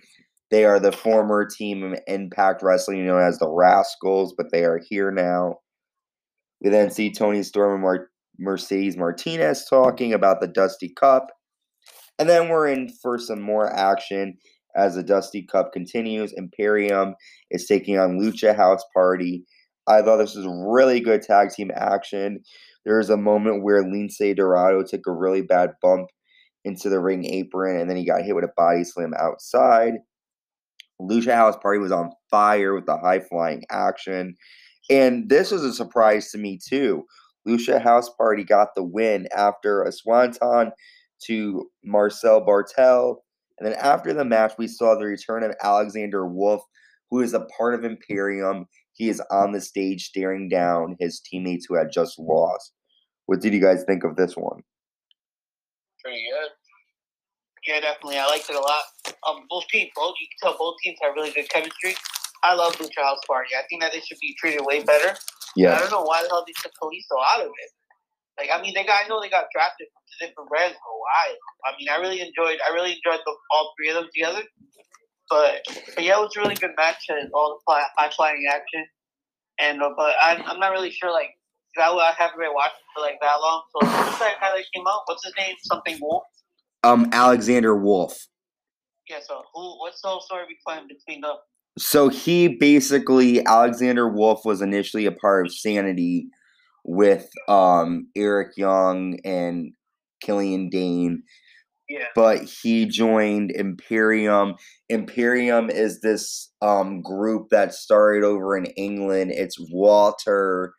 They 0.50 0.64
are 0.64 0.78
the 0.78 0.92
former 0.92 1.46
team 1.46 1.82
of 1.82 1.98
Impact 2.06 2.62
Wrestling, 2.62 3.04
known 3.04 3.22
as 3.22 3.38
the 3.38 3.48
Rascalz, 3.48 4.34
but 4.36 4.52
they 4.52 4.64
are 4.64 4.80
here 4.88 5.10
now. 5.10 5.56
We 6.62 6.70
then 6.70 6.90
see 6.90 7.12
Toni 7.12 7.42
Storm 7.42 7.74
and 7.74 7.82
Mar- 7.82 8.10
Mercedes 8.38 8.96
Martinez 8.96 9.66
talking 9.68 10.12
about 10.12 10.40
the 10.40 10.48
Dusty 10.48 10.92
Cup. 10.98 11.28
And 12.18 12.28
then 12.28 12.48
we're 12.48 12.68
in 12.68 12.88
for 13.02 13.18
some 13.18 13.40
more 13.40 13.72
action 13.72 14.36
as 14.76 14.94
the 14.94 15.02
Dusty 15.02 15.46
Cup 15.46 15.72
continues. 15.72 16.32
Imperium 16.34 17.14
is 17.50 17.66
taking 17.66 17.98
on 17.98 18.18
Lucha 18.18 18.54
House 18.56 18.82
Party. 18.94 19.44
I 19.86 20.02
thought 20.02 20.16
this 20.16 20.34
was 20.34 20.46
really 20.48 21.00
good 21.00 21.22
tag 21.22 21.50
team 21.50 21.70
action. 21.74 22.40
There 22.84 22.98
was 22.98 23.10
a 23.10 23.16
moment 23.16 23.62
where 23.62 23.82
Lince 23.82 24.34
Dorado 24.36 24.82
took 24.82 25.06
a 25.06 25.12
really 25.12 25.42
bad 25.42 25.70
bump 25.82 26.08
into 26.64 26.88
the 26.88 27.00
ring 27.00 27.24
apron, 27.24 27.78
and 27.78 27.88
then 27.88 27.96
he 27.96 28.06
got 28.06 28.22
hit 28.22 28.34
with 28.34 28.44
a 28.44 28.52
body 28.56 28.84
slam 28.84 29.12
outside. 29.18 29.94
Lucha 31.00 31.34
House 31.34 31.56
Party 31.62 31.78
was 31.78 31.92
on 31.92 32.10
fire 32.30 32.74
with 32.74 32.86
the 32.86 32.96
high 32.96 33.20
flying 33.20 33.62
action. 33.70 34.34
And 34.90 35.28
this 35.28 35.50
was 35.50 35.62
a 35.62 35.72
surprise 35.72 36.30
to 36.30 36.38
me, 36.38 36.58
too. 36.64 37.04
Lucha 37.46 37.80
House 37.80 38.10
Party 38.10 38.44
got 38.44 38.74
the 38.74 38.82
win 38.82 39.28
after 39.36 39.82
a 39.82 39.92
swanton 39.92 40.72
to 41.24 41.70
Marcel 41.84 42.40
Bartel. 42.40 43.22
And 43.58 43.66
then 43.66 43.78
after 43.80 44.12
the 44.12 44.24
match, 44.24 44.52
we 44.58 44.68
saw 44.68 44.94
the 44.94 45.06
return 45.06 45.42
of 45.42 45.54
Alexander 45.62 46.26
Wolfe, 46.26 46.64
who 47.10 47.20
is 47.20 47.34
a 47.34 47.46
part 47.56 47.74
of 47.74 47.84
Imperium. 47.84 48.66
He 48.92 49.08
is 49.08 49.22
on 49.30 49.52
the 49.52 49.60
stage 49.60 50.06
staring 50.06 50.48
down 50.48 50.96
his 50.98 51.20
teammates 51.20 51.66
who 51.66 51.76
had 51.76 51.92
just 51.92 52.18
lost. 52.18 52.72
What 53.26 53.40
did 53.40 53.54
you 53.54 53.60
guys 53.60 53.84
think 53.84 54.04
of 54.04 54.16
this 54.16 54.36
one? 54.36 54.62
Pretty 56.02 56.22
good. 56.30 56.50
Yeah, 57.66 57.80
definitely. 57.80 58.18
I 58.18 58.26
liked 58.26 58.48
it 58.48 58.54
a 58.54 58.60
lot. 58.60 58.82
Um, 59.28 59.44
both 59.50 59.66
teams, 59.68 59.90
both 59.96 60.14
you 60.20 60.28
can 60.28 60.50
tell 60.50 60.58
both 60.58 60.76
teams 60.82 60.98
have 61.02 61.14
really 61.14 61.32
good 61.32 61.48
chemistry. 61.48 61.96
I 62.42 62.54
love 62.54 62.76
Lucha 62.76 63.02
House 63.02 63.20
Party. 63.26 63.50
I 63.56 63.62
think 63.68 63.82
that 63.82 63.92
they 63.92 64.00
should 64.00 64.18
be 64.20 64.34
treated 64.38 64.60
way 64.64 64.82
better. 64.82 65.16
Yeah. 65.56 65.74
I 65.74 65.80
don't 65.80 65.90
know 65.90 66.02
why 66.02 66.22
the 66.22 66.28
hell 66.28 66.44
they 66.46 66.52
took 66.60 66.72
Kalisto 66.80 67.16
out 67.34 67.40
of 67.40 67.48
it. 67.48 67.70
Like, 68.38 68.50
I 68.52 68.60
mean, 68.60 68.74
they 68.74 68.84
got. 68.84 69.04
I 69.04 69.08
know 69.08 69.20
they 69.20 69.30
got 69.30 69.46
drafted 69.52 69.88
from 69.88 70.28
different 70.28 70.48
brands, 70.50 70.76
but 70.76 70.92
why? 70.92 71.34
I 71.64 71.76
mean, 71.78 71.88
I 71.88 71.96
really 71.96 72.20
enjoyed. 72.20 72.58
I 72.60 72.74
really 72.74 72.92
enjoyed 72.92 73.20
the, 73.24 73.32
all 73.50 73.72
three 73.76 73.88
of 73.88 73.96
them 73.96 74.08
together. 74.12 74.42
But, 75.28 75.66
but 75.94 76.04
yeah, 76.04 76.18
it 76.18 76.20
was 76.20 76.36
a 76.36 76.40
really 76.40 76.54
good 76.54 76.70
match 76.76 77.02
and 77.08 77.30
all 77.34 77.58
the 77.66 77.72
high 77.96 78.10
flying 78.14 78.44
action. 78.52 78.84
And 79.58 79.82
uh, 79.82 79.90
but 79.96 80.14
I'm, 80.20 80.42
I'm 80.42 80.60
not 80.60 80.70
really 80.72 80.90
sure 80.90 81.10
like 81.10 81.30
that 81.76 81.88
I 81.88 82.14
haven't 82.16 82.38
been 82.38 82.52
watching 82.54 82.84
for 82.94 83.00
like 83.00 83.18
that 83.20 83.36
long. 83.40 83.62
So 83.72 83.86
what's 83.86 84.18
that 84.18 84.36
guy 84.40 84.50
that 84.54 84.64
came 84.74 84.86
out? 84.86 85.02
What's 85.06 85.24
his 85.24 85.34
name? 85.36 85.56
Something 85.62 85.98
Wolf. 86.00 86.24
Um, 86.84 87.08
Alexander 87.12 87.74
Wolfe. 87.74 88.28
Yeah. 89.08 89.20
So 89.26 89.42
who? 89.54 89.80
What's 89.80 90.00
the 90.02 90.08
whole 90.08 90.20
story 90.20 90.44
between 90.44 90.88
between 90.88 91.22
them? 91.22 91.36
So 91.78 92.08
he 92.08 92.48
basically 92.48 93.44
Alexander 93.44 94.08
Wolfe 94.08 94.44
was 94.44 94.62
initially 94.62 95.06
a 95.06 95.12
part 95.12 95.46
of 95.46 95.52
Sanity 95.52 96.28
with 96.84 97.28
um 97.48 98.08
Eric 98.16 98.56
Young 98.56 99.18
and 99.24 99.72
Killian 100.22 100.70
Dain. 100.70 101.22
Yeah. 101.88 102.06
But 102.14 102.42
he 102.42 102.86
joined 102.86 103.52
Imperium. 103.52 104.54
Imperium 104.88 105.70
is 105.70 106.00
this 106.00 106.50
um 106.62 107.02
group 107.02 107.50
that 107.50 107.74
started 107.74 108.24
over 108.24 108.56
in 108.56 108.66
England. 108.66 109.32
It's 109.32 109.56
Walter, 109.70 110.72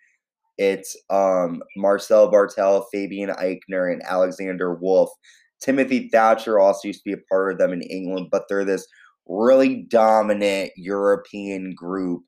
it's 0.58 0.98
um 1.12 1.62
Marcel 1.76 2.32
Bartel, 2.32 2.88
Fabian 2.92 3.30
Aichner, 3.30 3.92
and 3.92 4.02
Alexander 4.04 4.74
Wolfe. 4.74 5.12
Timothy 5.62 6.10
Thatcher 6.12 6.60
also 6.60 6.88
used 6.88 7.00
to 7.04 7.10
be 7.10 7.14
a 7.14 7.26
part 7.30 7.52
of 7.52 7.60
them 7.60 7.74
in 7.74 7.82
England, 7.82 8.28
but 8.32 8.44
they're 8.48 8.66
this 8.66 8.88
really 9.28 9.86
dominant 9.90 10.72
European 10.76 11.74
group. 11.76 12.24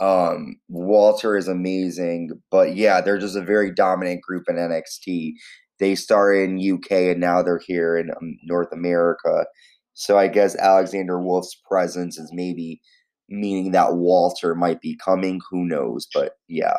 Um, 0.00 0.56
Walter 0.68 1.36
is 1.36 1.48
amazing, 1.48 2.30
but 2.50 2.74
yeah, 2.74 3.00
they're 3.00 3.18
just 3.18 3.36
a 3.36 3.42
very 3.42 3.72
dominant 3.72 4.22
group 4.22 4.44
in 4.48 4.56
NXT. 4.56 5.34
They 5.78 5.94
started 5.94 6.50
in 6.50 6.74
UK 6.74 6.92
and 7.12 7.20
now 7.20 7.42
they're 7.42 7.60
here 7.64 7.96
in 7.96 8.10
um, 8.10 8.36
North 8.44 8.72
America. 8.72 9.46
So 9.94 10.18
I 10.18 10.28
guess 10.28 10.56
Alexander 10.56 11.20
Wolfe's 11.20 11.60
presence 11.68 12.18
is 12.18 12.32
maybe 12.32 12.80
meaning 13.28 13.72
that 13.72 13.94
Walter 13.94 14.54
might 14.54 14.80
be 14.80 14.96
coming. 14.96 15.40
Who 15.50 15.64
knows? 15.66 16.06
But 16.12 16.32
yeah. 16.48 16.78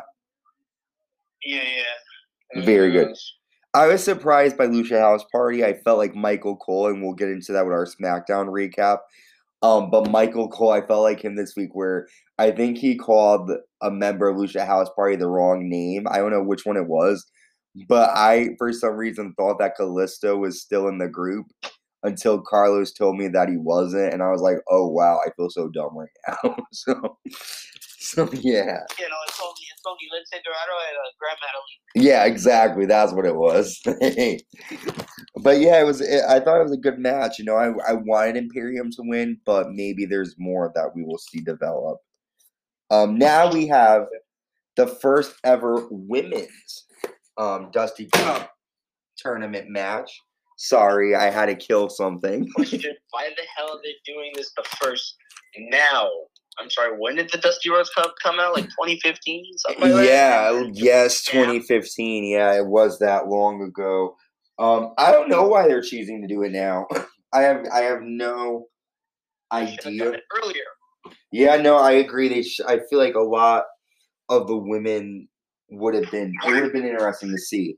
Yeah, 1.46 1.64
yeah. 1.64 2.64
Very 2.64 2.92
good. 2.92 3.16
I 3.74 3.88
was 3.88 4.04
surprised 4.04 4.58
by 4.58 4.68
Lucha 4.68 5.00
House 5.00 5.26
Party. 5.32 5.66
I 5.66 5.74
felt 5.74 5.98
like 5.98 6.14
Michael 6.14 6.56
Cole, 6.58 6.88
and 6.88 7.02
we'll 7.02 7.16
get 7.16 7.30
into 7.30 7.52
that 7.54 7.66
with 7.66 7.74
our 7.74 7.88
SmackDown 7.88 8.48
recap. 8.48 9.00
Um, 9.64 9.90
but 9.90 10.12
Michael 10.12 10.50
Cole, 10.50 10.72
I 10.72 10.86
felt 10.86 11.04
like 11.04 11.24
him 11.24 11.36
this 11.36 11.56
week 11.56 11.70
where 11.74 12.08
I 12.38 12.52
think 12.52 12.78
he 12.78 12.96
called 12.98 13.50
a 13.82 13.90
member 13.90 14.28
of 14.28 14.38
Lucha 14.38 14.66
House 14.68 14.90
Party 14.96 15.16
the 15.16 15.28
wrong 15.30 15.70
name. 15.70 16.06
I 16.12 16.18
don't 16.18 16.32
know 16.32 16.44
which 16.44 16.66
one 16.66 16.78
it 16.78 16.88
was, 16.88 17.26
but 17.88 18.10
I, 18.10 18.50
for 18.58 18.74
some 18.74 18.96
reason, 18.96 19.34
thought 19.38 19.60
that 19.60 19.78
Kalisto 19.80 20.38
was 20.38 20.62
still 20.62 20.90
in 20.90 20.98
the 20.98 21.08
group 21.08 21.46
until 22.04 22.42
Carlos 22.42 22.92
told 22.92 23.18
me 23.18 23.30
that 23.30 23.50
he 23.50 23.56
wasn't, 23.58 24.14
and 24.14 24.22
I 24.22 24.30
was 24.32 24.42
like, 24.42 24.58
"Oh 24.70 24.88
wow, 24.88 25.20
I 25.26 25.30
feel 25.38 25.50
so 25.50 25.70
dumb 25.70 25.98
right 25.98 26.10
now." 26.28 26.58
so, 26.74 27.18
so 28.04 28.30
yeah. 28.34 28.84
You 29.00 29.08
know, 29.08 29.22
it's 29.28 29.40
only 29.42 29.64
it's 29.72 29.84
only 29.88 30.08
Lince 30.14 30.44
Dorado 30.44 30.74
uh, 30.74 31.10
Grand. 31.18 31.38
Yeah, 31.96 32.26
exactly. 32.26 32.86
That's 32.86 33.14
what 33.14 33.26
it 33.26 33.36
was. 33.36 33.80
but 35.42 35.60
yeah, 35.60 35.80
it 35.80 35.86
was. 35.86 36.02
It, 36.02 36.22
I 36.28 36.42
thought 36.42 36.60
it 36.60 36.64
was 36.64 36.74
a 36.74 36.78
good 36.78 37.00
match. 37.00 37.40
You 37.40 37.46
know, 37.46 37.56
I 37.56 37.72
I 37.88 37.94
wanted 37.94 38.36
Imperium 38.36 38.92
to 38.92 39.04
win, 39.04 39.38
but 39.46 39.72
maybe 39.72 40.06
there's 40.06 40.36
more 40.38 40.72
that 40.76 40.94
we 40.94 41.04
will 41.04 41.18
see 41.18 41.40
develop. 41.40 42.00
Um, 42.92 43.18
now 43.18 43.52
we 43.52 43.68
have 43.68 44.08
the 44.76 44.88
first 44.88 45.36
ever 45.46 45.88
women's 45.90 46.86
um 47.38 47.70
Dusty 47.72 48.08
Cup 48.08 48.52
tournament 49.18 49.70
match. 49.70 50.12
Sorry, 50.58 51.16
I 51.16 51.30
had 51.30 51.46
to 51.46 51.56
kill 51.56 51.90
something. 51.90 52.50
Question: 52.56 52.96
Why 53.12 53.30
the 53.30 53.44
hell 53.56 53.70
are 53.70 53.82
they 53.82 53.96
doing 54.06 54.32
this 54.36 54.52
the 54.58 54.64
first 54.82 55.16
now? 55.58 56.10
I'm 56.60 56.70
sorry. 56.70 56.96
When 56.98 57.16
did 57.16 57.32
the 57.32 57.38
Dusty 57.40 57.70
Rhodes 57.70 57.90
Cup 57.90 58.14
come 58.22 58.40
out? 58.40 58.54
Like 58.54 58.66
2015, 58.66 59.46
something 59.58 59.82
like 59.82 60.06
yeah, 60.06 60.52
that. 60.52 60.72
yes, 60.74 61.24
2015. 61.26 62.24
Yeah, 62.26 62.54
it 62.58 62.66
was 62.68 63.00
that 63.00 63.28
long 63.28 63.62
ago. 63.64 64.16
Um, 64.60 64.94
I 64.98 65.12
don't 65.12 65.30
know 65.30 65.48
why 65.48 65.68
they're 65.68 65.82
choosing 65.82 66.22
to 66.22 66.28
do 66.28 66.44
it 66.44 66.52
now. 66.52 66.88
I 67.34 67.42
have 67.42 67.66
I 67.74 67.80
have 67.80 68.02
no 68.04 68.68
They 69.52 69.66
have 69.66 69.78
done 69.80 69.94
idea. 69.94 70.12
it 70.12 70.22
earlier. 70.38 71.16
Yeah, 71.32 71.58
no, 71.58 71.78
I 71.78 71.94
agree. 71.94 72.30
They 72.30 72.44
sh- 72.44 72.62
I 72.68 72.80
feel 72.90 73.00
like 73.00 73.16
a 73.16 73.20
lot 73.20 73.64
of 74.30 74.48
the 74.48 74.56
women 74.56 75.28
would 75.72 75.96
have 75.96 76.12
been 76.12 76.34
it 76.46 76.52
would 76.52 76.64
have 76.64 76.74
been 76.74 76.86
interesting 76.86 77.32
to 77.32 77.38
see. 77.40 77.78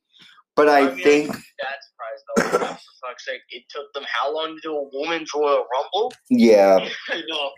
But 0.57 0.67
I 0.69 0.93
mean, 0.93 1.03
think 1.03 1.27
That's 1.27 1.87
surprised 2.35 2.59
though. 2.61 2.75
For 2.75 2.79
fuck's 3.07 3.25
sake, 3.25 3.41
it 3.49 3.63
took 3.69 3.91
them 3.93 4.03
how 4.07 4.33
long 4.33 4.55
to 4.55 4.61
do 4.61 4.73
a 4.75 4.89
women's 4.93 5.31
Royal 5.33 5.65
Rumble? 5.73 6.13
yeah, 6.29 6.77
I 7.09 7.21
know. 7.27 7.49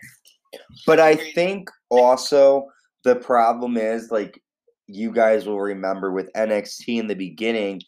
But 0.86 1.00
I 1.00 1.16
think 1.16 1.70
also 1.90 2.66
the 3.04 3.16
problem 3.16 3.76
is 3.76 4.10
like 4.10 4.42
you 4.86 5.12
guys 5.12 5.46
will 5.46 5.60
remember 5.60 6.12
with 6.12 6.30
NXT 6.34 6.98
in 6.98 7.06
the 7.06 7.14
beginning, 7.14 7.82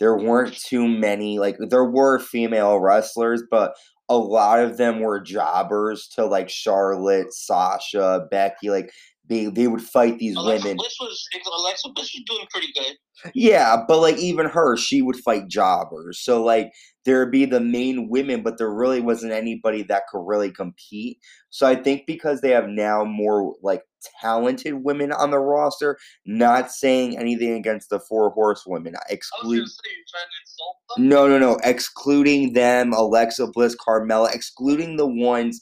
there 0.00 0.16
weren't 0.16 0.56
too 0.56 0.88
many 0.88 1.38
like 1.38 1.56
there 1.68 1.84
were 1.84 2.18
female 2.18 2.78
wrestlers, 2.78 3.42
but 3.50 3.74
a 4.08 4.16
lot 4.18 4.58
of 4.58 4.76
them 4.76 5.00
were 5.00 5.20
jobbers 5.20 6.08
to 6.08 6.26
like 6.26 6.48
Charlotte, 6.48 7.32
Sasha, 7.32 8.26
Becky. 8.30 8.70
Like 8.70 8.90
they 9.30 9.46
they 9.46 9.68
would 9.68 9.80
fight 9.80 10.18
these 10.18 10.36
Alexa 10.36 10.64
women. 10.64 10.76
Bliss 10.76 10.96
was 11.00 11.24
Alexa 11.46 11.88
Bliss 11.94 12.12
was 12.12 12.24
doing 12.26 12.46
pretty 12.50 12.72
good. 12.74 12.96
Yeah, 13.34 13.84
but 13.86 14.00
like 14.00 14.16
even 14.16 14.46
her, 14.46 14.76
she 14.76 15.02
would 15.02 15.16
fight 15.16 15.46
jobbers. 15.46 16.20
So 16.20 16.42
like 16.42 16.72
there'd 17.04 17.30
be 17.30 17.44
the 17.44 17.60
main 17.60 18.08
women, 18.08 18.42
but 18.42 18.58
there 18.58 18.72
really 18.72 19.00
wasn't 19.00 19.32
anybody 19.32 19.82
that 19.84 20.02
could 20.10 20.26
really 20.26 20.50
compete. 20.50 21.18
So 21.50 21.66
I 21.66 21.76
think 21.76 22.06
because 22.06 22.40
they 22.40 22.50
have 22.50 22.68
now 22.68 23.04
more 23.04 23.54
like 23.62 23.82
talented 24.20 24.82
women 24.82 25.12
on 25.12 25.30
the 25.30 25.38
roster, 25.38 25.96
not 26.26 26.72
saying 26.72 27.16
anything 27.16 27.52
against 27.52 27.88
the 27.88 28.00
four 28.00 28.30
horsewomen, 28.30 28.96
uh, 28.96 28.98
was 29.08 29.12
exclude 29.14 29.58
gonna 29.58 29.68
say 29.68 29.90
you're 29.96 30.06
trying 30.10 30.26
to 30.26 30.40
insult 30.42 30.76
them. 30.96 31.08
no, 31.08 31.28
no, 31.28 31.38
no. 31.38 31.58
Excluding 31.62 32.52
them, 32.52 32.92
Alexa 32.92 33.46
Bliss, 33.48 33.76
Carmella, 33.76 34.34
excluding 34.34 34.96
the 34.96 35.06
ones 35.06 35.60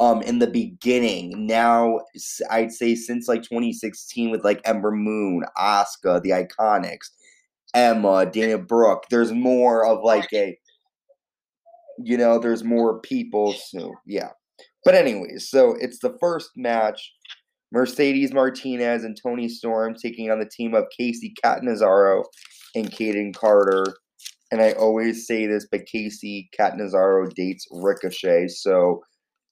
um 0.00 0.22
in 0.22 0.38
the 0.38 0.46
beginning. 0.46 1.46
Now 1.46 2.00
i'd 2.50 2.72
say 2.72 2.94
since 2.94 3.28
like 3.28 3.42
2016 3.42 4.30
with 4.30 4.44
like 4.44 4.60
Ember 4.64 4.90
Moon, 4.90 5.44
oscar 5.56 6.20
the 6.20 6.30
Iconics, 6.30 7.10
Emma, 7.74 8.26
Dana 8.26 8.58
Brooke. 8.58 9.04
There's 9.10 9.32
more 9.32 9.86
of 9.86 10.02
like 10.02 10.32
a 10.32 10.58
you 12.02 12.16
know, 12.16 12.38
there's 12.38 12.64
more 12.64 13.00
people. 13.00 13.52
So 13.52 13.92
yeah. 14.06 14.30
But 14.84 14.94
anyways, 14.94 15.48
so 15.50 15.76
it's 15.78 15.98
the 16.00 16.16
first 16.20 16.50
match. 16.56 17.12
Mercedes 17.72 18.32
Martinez 18.32 19.04
and 19.04 19.16
Toni 19.22 19.48
Storm 19.48 19.94
taking 19.94 20.30
on 20.30 20.40
the 20.40 20.48
team 20.48 20.74
of 20.74 20.86
Kacy 20.98 21.32
Catanzaro 21.42 22.24
and 22.74 22.90
Kayden 22.90 23.34
Carter. 23.34 23.84
And 24.50 24.60
I 24.60 24.72
always 24.72 25.26
say 25.26 25.46
this, 25.46 25.66
but 25.70 25.82
Kacy 25.86 26.48
Catanzaro 26.56 27.28
dates 27.36 27.66
Ricochet. 27.70 28.48
So, 28.48 29.02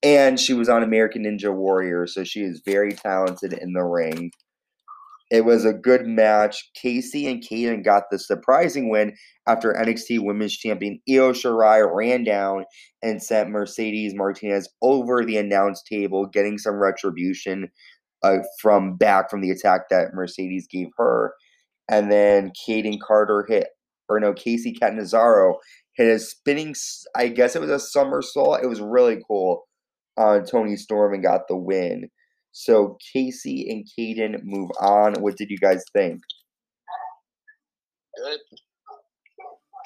and 0.03 0.39
she 0.39 0.55
was 0.55 0.69
on 0.69 0.83
American 0.83 1.25
Ninja 1.25 1.55
Warrior, 1.55 2.07
so 2.07 2.25
she 2.25 2.41
is 2.41 2.63
very 2.65 2.93
talented 2.93 3.53
in 3.53 3.73
the 3.73 3.83
ring. 3.83 4.31
It 5.31 5.45
was 5.45 5.65
a 5.65 5.75
good 5.75 6.07
match. 6.07 6.71
Kacy 6.83 7.31
and 7.31 7.45
Kayden 7.45 7.85
got 7.85 8.05
the 8.11 8.19
surprising 8.19 8.89
win 8.89 9.15
after 9.47 9.75
NXT 9.75 10.25
Women's 10.25 10.57
Champion 10.57 11.01
Io 11.09 11.33
Shirai 11.33 11.87
ran 11.95 12.25
down 12.25 12.65
and 13.03 13.23
sent 13.23 13.51
Mercedes 13.51 14.15
Martinez 14.15 14.69
over 14.81 15.25
the 15.25 15.37
announce 15.37 15.83
table, 15.83 16.27
getting 16.27 16.57
some 16.57 16.77
retribution 16.77 17.69
uh, 18.23 18.39
from 18.61 18.97
back 18.97 19.31
from 19.31 19.43
the 19.43 19.51
attack 19.51 19.91
that 19.91 20.15
Mercedes 20.15 20.67
gave 20.71 20.89
her. 20.97 21.35
And 21.91 22.11
then 22.11 22.53
Kayden 22.67 22.99
Carter 23.01 23.45
hit, 23.47 23.69
or 24.09 24.21
no, 24.21 24.33
Kacy 24.33 24.79
Catanzaro 24.79 25.57
hit 25.95 26.09
a 26.09 26.19
spinning, 26.19 26.75
I 27.15 27.29
guess 27.29 27.55
it 27.55 27.61
was 27.61 27.71
a 27.71 27.79
somersault. 27.79 28.63
It 28.63 28.67
was 28.67 28.81
really 28.81 29.19
cool 29.27 29.68
on 30.19 30.45
Toni 30.45 30.77
Storm 30.77 31.15
and 31.15 31.23
got 31.23 31.49
the 31.49 31.57
win. 31.57 32.11
So 32.53 32.99
Kacy 33.15 33.71
and 33.71 33.87
Kayden 33.87 34.43
move 34.43 34.71
on. 34.81 35.15
What 35.23 35.37
did 35.37 35.49
you 35.49 35.59
guys 35.59 35.85
think? 35.93 36.21
Good. 38.17 38.41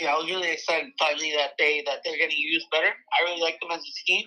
Yeah, 0.01 0.15
I 0.15 0.17
was 0.17 0.31
really 0.31 0.51
excited 0.51 0.91
finally 0.99 1.33
that 1.37 1.53
they 1.59 1.83
that 1.87 2.01
they're 2.05 2.17
getting 2.17 2.39
used 2.39 2.67
better. 2.73 2.89
I 2.89 3.29
really 3.29 3.43
like 3.43 3.61
them 3.61 3.71
as 3.71 3.81
a 3.81 3.95
team. 4.07 4.25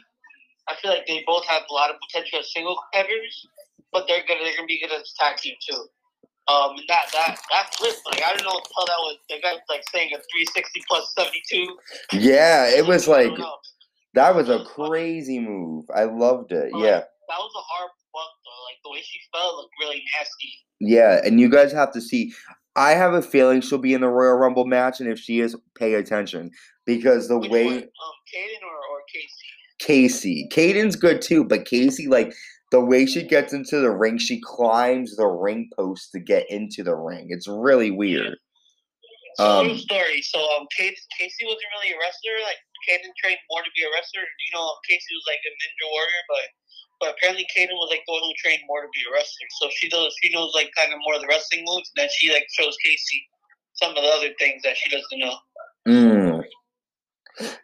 I 0.70 0.76
feel 0.82 0.92
like 0.92 1.08
they 1.08 1.24
both 1.26 1.46
have 1.48 1.64
a 1.70 1.74
lot 1.74 1.90
of 1.90 1.98
potential 2.08 2.40
as 2.40 2.54
single 2.54 2.78
competitors, 2.78 3.48
but 3.92 4.06
they're 4.08 4.24
gonna 4.28 4.44
they're 4.44 4.56
gonna 4.56 4.68
be 4.68 4.80
good 4.80 4.94
as 4.94 5.02
a 5.02 5.24
tag 5.24 5.38
team 5.38 5.56
too. 5.68 5.82
Um, 6.48 6.78
and 6.78 6.86
that 6.88 7.10
that 7.14 7.40
that 7.50 7.76
flip, 7.76 7.96
like 8.06 8.22
I 8.22 8.30
don't 8.30 8.46
know 8.46 8.54
what 8.54 8.64
the 8.64 8.74
hell 8.78 8.86
that 8.86 9.02
was. 9.02 9.18
The 9.30 9.42
guy 9.42 9.58
like 9.70 9.82
saying 9.92 10.12
a 10.14 10.22
360 10.22 10.82
plus 10.88 11.14
72. 11.18 11.78
Yeah, 12.14 12.70
it 12.70 12.86
was 12.86 13.08
like. 13.08 13.34
That 14.16 14.36
was 14.36 14.50
a 14.50 14.64
crazy 14.66 15.40
move. 15.40 15.86
I 15.96 16.06
loved 16.06 16.52
it. 16.52 16.72
Yeah. 16.74 17.00
that 17.00 17.40
was 17.40 17.52
a 17.56 17.62
hard 17.62 17.92
fuck 18.12 18.32
though. 18.44 18.64
Like 18.68 18.78
the 18.84 18.92
way 18.92 19.02
she 19.04 19.20
fell 19.34 19.56
looked 19.58 19.74
really 19.80 20.04
nasty. 20.18 20.54
Yeah, 20.80 21.22
and 21.26 21.40
you 21.40 21.50
guys 21.50 21.72
have 21.72 21.92
to 21.94 22.02
see. 22.02 22.34
I 22.76 22.92
have 22.92 23.14
a 23.14 23.22
feeling 23.22 23.62
she'll 23.62 23.78
be 23.78 23.94
in 23.94 24.02
the 24.02 24.10
Royal 24.10 24.36
Rumble 24.38 24.66
match, 24.66 25.00
and 25.00 25.10
if 25.10 25.18
she 25.18 25.40
is, 25.40 25.56
pay 25.76 25.94
attention 25.94 26.52
because 26.86 27.28
the 27.30 27.38
Which 27.40 27.50
way 27.50 27.66
one? 27.66 27.76
um, 27.76 27.82
Kayden 27.82 28.64
or 28.64 28.76
or 28.76 29.02
Kacy? 29.14 29.30
Kacy, 29.80 30.48
Kayden's 30.52 30.96
good 30.96 31.22
too, 31.22 31.44
but 31.46 31.66
Kacy, 31.66 32.08
like 32.08 32.34
the 32.72 32.82
way 32.84 33.06
she 33.06 33.24
gets 33.24 33.54
into 33.54 33.80
the 33.80 33.92
ring, 33.92 34.18
she 34.18 34.42
climbs 34.42 35.16
the 35.16 35.28
ring 35.28 35.70
post 35.78 36.12
to 36.12 36.20
get 36.20 36.50
into 36.50 36.84
the 36.84 36.96
ring. 36.96 37.28
It's 37.30 37.48
really 37.48 37.92
weird. 37.92 38.36
So 39.36 39.46
Um, 39.46 39.68
little 39.68 39.82
story. 39.82 40.22
So 40.22 40.40
um, 40.58 40.66
Kacy, 40.76 40.96
Kacy 41.18 41.46
wasn't 41.46 41.64
really 41.78 41.94
a 41.94 41.98
wrestler. 42.00 42.44
Like 42.44 42.56
Kayden 42.86 43.12
trained 43.18 43.42
more 43.50 43.66
to 43.66 43.74
be 43.74 43.84
a 43.84 43.92
wrestler. 43.92 44.22
You 44.24 44.52
know, 44.54 44.66
Kacy 44.86 45.12
was 45.12 45.28
like 45.28 45.42
a 45.42 45.52
ninja 45.52 45.88
warrior, 45.92 46.24
but 46.30 46.46
but 47.02 47.10
apparently 47.18 47.44
Kayden 47.52 47.76
was 47.76 47.92
like 47.92 48.06
the 48.08 48.14
one 48.14 48.24
who 48.24 48.34
trained 48.40 48.64
more 48.70 48.86
to 48.86 48.92
be 48.94 49.04
a 49.04 49.12
wrestler. 49.12 49.50
So 49.60 49.68
she 49.74 49.90
does 49.90 50.14
she 50.24 50.32
knows 50.32 50.54
like 50.54 50.72
kind 50.78 50.94
of 50.94 51.02
more 51.04 51.18
of 51.18 51.22
the 51.22 51.32
wrestling 51.32 51.66
moves, 51.66 51.92
and 51.92 52.06
then 52.06 52.12
she 52.14 52.32
like 52.32 52.48
shows 52.54 52.78
Kacy 52.86 53.20
some 53.76 53.92
of 53.92 54.02
the 54.02 54.12
other 54.14 54.32
things 54.40 54.64
that 54.64 54.78
she 54.78 54.88
doesn't 54.88 55.20
know. 55.20 55.36
Mm. 55.88 56.44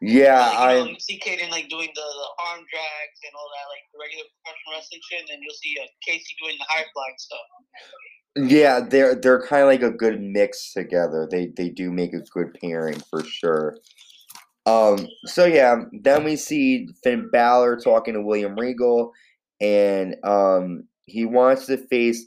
Yeah, 0.02 0.42
like, 0.42 0.60
I. 0.60 0.74
know, 0.76 0.86
you 0.92 1.00
see 1.00 1.20
Kayden 1.20 1.50
like 1.50 1.70
doing 1.70 1.88
the, 1.96 2.02
the 2.04 2.30
arm 2.52 2.60
drags 2.68 3.20
and 3.24 3.34
all 3.38 3.48
that, 3.56 3.72
like 3.72 3.86
the 3.94 4.00
regular 4.04 4.28
professional 4.44 4.76
wrestling 4.76 5.02
shit, 5.08 5.20
and 5.22 5.30
then 5.32 5.40
you'll 5.40 5.56
see 5.56 5.78
uh, 5.80 5.88
Kacy 6.04 6.36
doing 6.44 6.58
the 6.60 6.68
high 6.68 6.86
flying 6.92 7.16
stuff. 7.18 7.48
Yeah, 8.36 8.80
they're 8.80 9.16
they're 9.16 9.46
kind 9.46 9.64
of 9.64 9.68
like 9.68 9.82
a 9.82 9.96
good 9.96 10.22
mix 10.22 10.74
together. 10.74 11.28
They 11.30 11.52
they 11.56 11.70
do 11.70 11.92
make 11.92 12.14
a 12.14 12.20
good 12.20 12.58
pairing 12.60 13.00
for 13.10 13.24
sure. 13.24 13.78
Um, 14.66 15.08
so 15.26 15.46
yeah, 15.46 15.84
then 15.92 16.24
we 16.24 16.36
see 16.36 16.88
Finn 17.04 17.30
Balor 17.32 17.80
talking 17.80 18.14
to 18.14 18.22
William 18.22 18.56
Regal, 18.56 19.12
and 19.60 20.16
um, 20.24 20.84
he 21.06 21.26
wants 21.26 21.66
to 21.66 21.78
face 21.78 22.26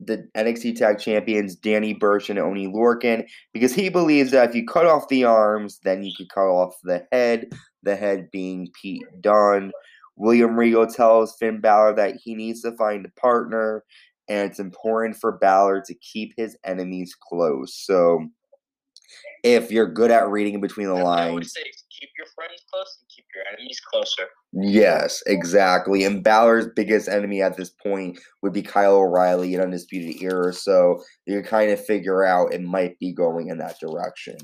the 0.00 0.28
NXT 0.36 0.76
Tag 0.76 0.98
Champions 0.98 1.54
Danny 1.54 1.94
Burch 1.94 2.28
and 2.28 2.38
Oni 2.38 2.66
Lorcan 2.66 3.26
because 3.52 3.74
he 3.74 3.88
believes 3.88 4.32
that 4.32 4.50
if 4.50 4.54
you 4.54 4.66
cut 4.66 4.86
off 4.86 5.08
the 5.08 5.24
arms, 5.24 5.78
then 5.84 6.02
you 6.02 6.12
could 6.16 6.28
cut 6.28 6.48
off 6.48 6.76
the 6.82 7.06
head. 7.12 7.48
The 7.82 7.96
head 7.96 8.30
being 8.30 8.68
Pete 8.80 9.04
Dunne. 9.20 9.70
William 10.16 10.56
Regal 10.56 10.86
tells 10.86 11.36
Finn 11.36 11.60
Balor 11.60 11.96
that 11.96 12.16
he 12.22 12.34
needs 12.34 12.62
to 12.62 12.72
find 12.76 13.04
a 13.04 13.20
partner, 13.20 13.84
and 14.28 14.50
it's 14.50 14.60
important 14.60 15.16
for 15.16 15.32
Balor 15.32 15.82
to 15.86 15.94
keep 15.94 16.32
his 16.36 16.56
enemies 16.64 17.14
close. 17.28 17.74
So 17.74 18.26
if 19.44 19.70
you're 19.70 19.92
good 19.92 20.10
at 20.10 20.28
reading 20.28 20.60
between 20.60 20.88
the 20.88 20.94
lines. 20.94 21.52
Say, 21.52 21.62
keep 22.00 22.08
your 22.16 22.26
friends 22.34 22.64
close 22.72 22.98
and 23.00 23.08
keep 23.14 23.26
your 23.34 23.44
enemies 23.52 23.78
closer. 23.80 24.28
Yes, 24.52 25.22
exactly. 25.26 26.02
And 26.04 26.24
Balor's 26.24 26.66
biggest 26.74 27.08
enemy 27.08 27.42
at 27.42 27.56
this 27.56 27.70
point 27.70 28.18
would 28.42 28.54
be 28.54 28.62
Kyle 28.62 28.96
O'Reilly 28.96 29.54
in 29.54 29.60
Undisputed 29.60 30.22
Era. 30.22 30.52
So 30.52 31.02
you 31.26 31.42
kind 31.42 31.70
of 31.70 31.84
figure 31.84 32.24
out 32.24 32.54
it 32.54 32.62
might 32.62 32.98
be 32.98 33.12
going 33.12 33.48
in 33.48 33.58
that 33.58 33.78
direction. 33.78 34.38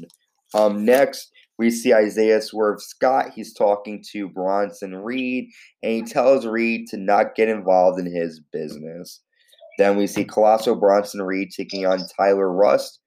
Um, 0.55 0.85
next, 0.85 1.33
we 1.59 1.71
see 1.71 1.95
Isaiah 1.95 2.43
Swerve 2.43 2.83
Scott. 2.83 3.31
He's 3.35 3.55
talking 3.55 4.05
to 4.13 4.29
Bronson 4.29 4.97
Reed, 4.97 5.49
and 5.83 5.93
he 5.93 6.03
tells 6.03 6.47
Reed 6.47 6.89
to 6.89 6.97
not 6.99 7.35
get 7.35 7.49
involved 7.49 7.99
in 7.99 8.13
his 8.13 8.41
business. 8.53 9.23
Then 9.79 9.97
we 9.97 10.07
see 10.07 10.25
Colossal 10.25 10.77
Bronson 10.77 11.23
Reed 11.23 11.51
taking 11.57 11.87
on 11.87 12.07
Tyler 12.19 12.53
Rust 12.53 13.00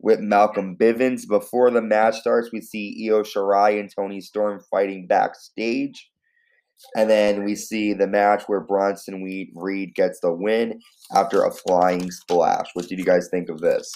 with 0.00 0.20
Malcolm 0.20 0.76
Bivens. 0.76 1.26
Before 1.26 1.70
the 1.70 1.82
match 1.82 2.16
starts, 2.16 2.50
we 2.52 2.60
see 2.60 3.08
Io 3.08 3.22
Shirai 3.22 3.80
and 3.80 3.90
Toni 3.94 4.20
Storm 4.20 4.60
fighting 4.70 5.06
backstage. 5.06 6.10
And 6.96 7.10
then 7.10 7.44
we 7.44 7.56
see 7.56 7.92
the 7.92 8.06
match 8.06 8.44
where 8.46 8.60
Bronson 8.60 9.24
Reed 9.54 9.94
gets 9.94 10.20
the 10.20 10.32
win 10.32 10.80
after 11.12 11.44
a 11.44 11.50
flying 11.50 12.10
splash. 12.10 12.66
What 12.74 12.86
did 12.86 12.98
you 12.98 13.04
guys 13.04 13.28
think 13.28 13.48
of 13.48 13.58
this? 13.58 13.92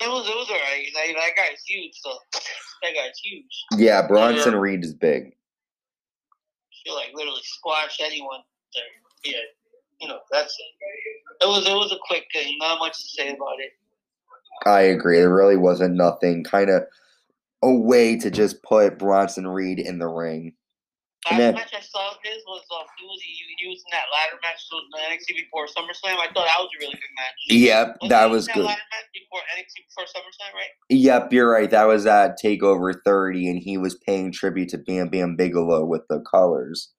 It 0.00 0.08
was 0.08 0.28
it 0.28 0.34
was 0.34 0.50
alright. 0.50 0.86
Like, 0.94 1.16
that 1.16 1.36
guy's 1.36 1.62
huge, 1.64 1.92
so 1.94 2.10
that 2.32 2.92
guy's 2.92 3.18
huge. 3.22 3.64
Yeah, 3.78 4.06
Bronson 4.06 4.54
yeah. 4.54 4.58
Reed 4.58 4.84
is 4.84 4.94
big. 4.94 5.36
She 6.70 6.92
like 6.92 7.12
literally 7.14 7.40
squash 7.44 7.98
anyone 8.00 8.40
there. 8.74 9.32
Yeah 9.32 9.40
you 10.00 10.08
know, 10.08 10.18
that's 10.30 10.56
it. 10.58 11.44
It 11.44 11.46
was 11.46 11.66
it 11.66 11.72
was 11.72 11.92
a 11.92 11.98
quick 12.06 12.26
thing. 12.32 12.56
Not 12.60 12.78
much 12.78 13.00
to 13.02 13.08
say 13.08 13.28
about 13.28 13.60
it. 13.60 13.72
I 14.66 14.80
agree. 14.82 15.18
There 15.18 15.34
really 15.34 15.56
wasn't 15.56 15.94
nothing. 15.94 16.44
Kind 16.44 16.70
of 16.70 16.84
a 17.62 17.72
way 17.72 18.16
to 18.16 18.30
just 18.30 18.62
put 18.62 18.98
Bronson 18.98 19.46
Reed 19.46 19.78
in 19.78 19.98
the 19.98 20.08
ring. 20.08 20.54
Last 21.30 21.38
then, 21.38 21.54
match 21.54 21.72
I 21.74 21.80
saw 21.80 22.10
of 22.10 22.18
his 22.22 22.42
was 22.46 22.62
uh, 22.70 22.84
he 22.98 23.06
was 23.06 23.20
using 23.58 23.84
that 23.92 24.04
ladder 24.12 24.38
match 24.42 24.60
the 24.68 24.98
NXT 24.98 25.40
before 25.44 25.66
SummerSlam. 25.66 26.18
I 26.18 26.26
thought 26.26 26.44
that 26.44 26.58
was 26.58 26.68
a 26.76 26.80
really 26.80 26.92
good 26.92 27.14
match. 27.16 27.32
Yep, 27.48 27.96
was 28.02 28.10
that 28.10 28.30
was 28.30 28.46
that 28.46 28.54
good. 28.54 28.64
Ladder 28.66 28.80
match 28.92 29.08
before 29.14 29.40
NXT 29.56 29.88
before 29.88 30.04
SummerSlam, 30.04 30.52
right? 30.52 30.68
Yep, 30.90 31.32
you're 31.32 31.50
right. 31.50 31.70
That 31.70 31.88
was 31.88 32.04
at 32.04 32.36
Takeover 32.42 32.92
30, 33.06 33.48
and 33.48 33.58
he 33.58 33.78
was 33.78 33.94
paying 34.06 34.32
tribute 34.32 34.68
to 34.70 34.78
Bam 34.78 35.08
Bam 35.08 35.34
Bigelow 35.36 35.86
with 35.86 36.02
the 36.10 36.22
colors. 36.30 36.92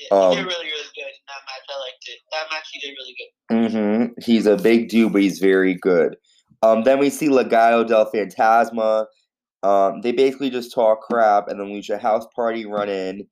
Yeah, 0.00 0.18
um, 0.18 0.30
he 0.30 0.36
did 0.36 0.46
really, 0.46 0.66
really 0.66 0.88
good 0.94 1.02
in 1.02 1.24
that 1.26 1.42
match. 1.46 1.64
I 1.68 1.78
liked 1.80 2.06
it. 2.06 2.18
That 2.32 2.46
match 2.52 2.68
he 2.72 2.80
did 2.80 2.94
really 2.98 3.14
good. 3.18 3.78
Mm-hmm. 3.78 4.12
He's 4.24 4.46
a 4.46 4.56
big 4.56 4.88
dude, 4.88 5.12
but 5.12 5.22
he's 5.22 5.38
very 5.38 5.74
good. 5.74 6.16
Um, 6.62 6.84
then 6.84 6.98
we 6.98 7.10
see 7.10 7.28
Legado 7.28 7.86
del 7.86 8.10
Fantasma. 8.10 9.06
Um, 9.62 10.00
they 10.02 10.12
basically 10.12 10.50
just 10.50 10.72
talk 10.72 11.00
crap, 11.02 11.48
and 11.48 11.58
then 11.60 11.68
Lucha 11.68 12.00
House 12.00 12.26
Party 12.34 12.66
run 12.66 12.88
in. 12.88 13.26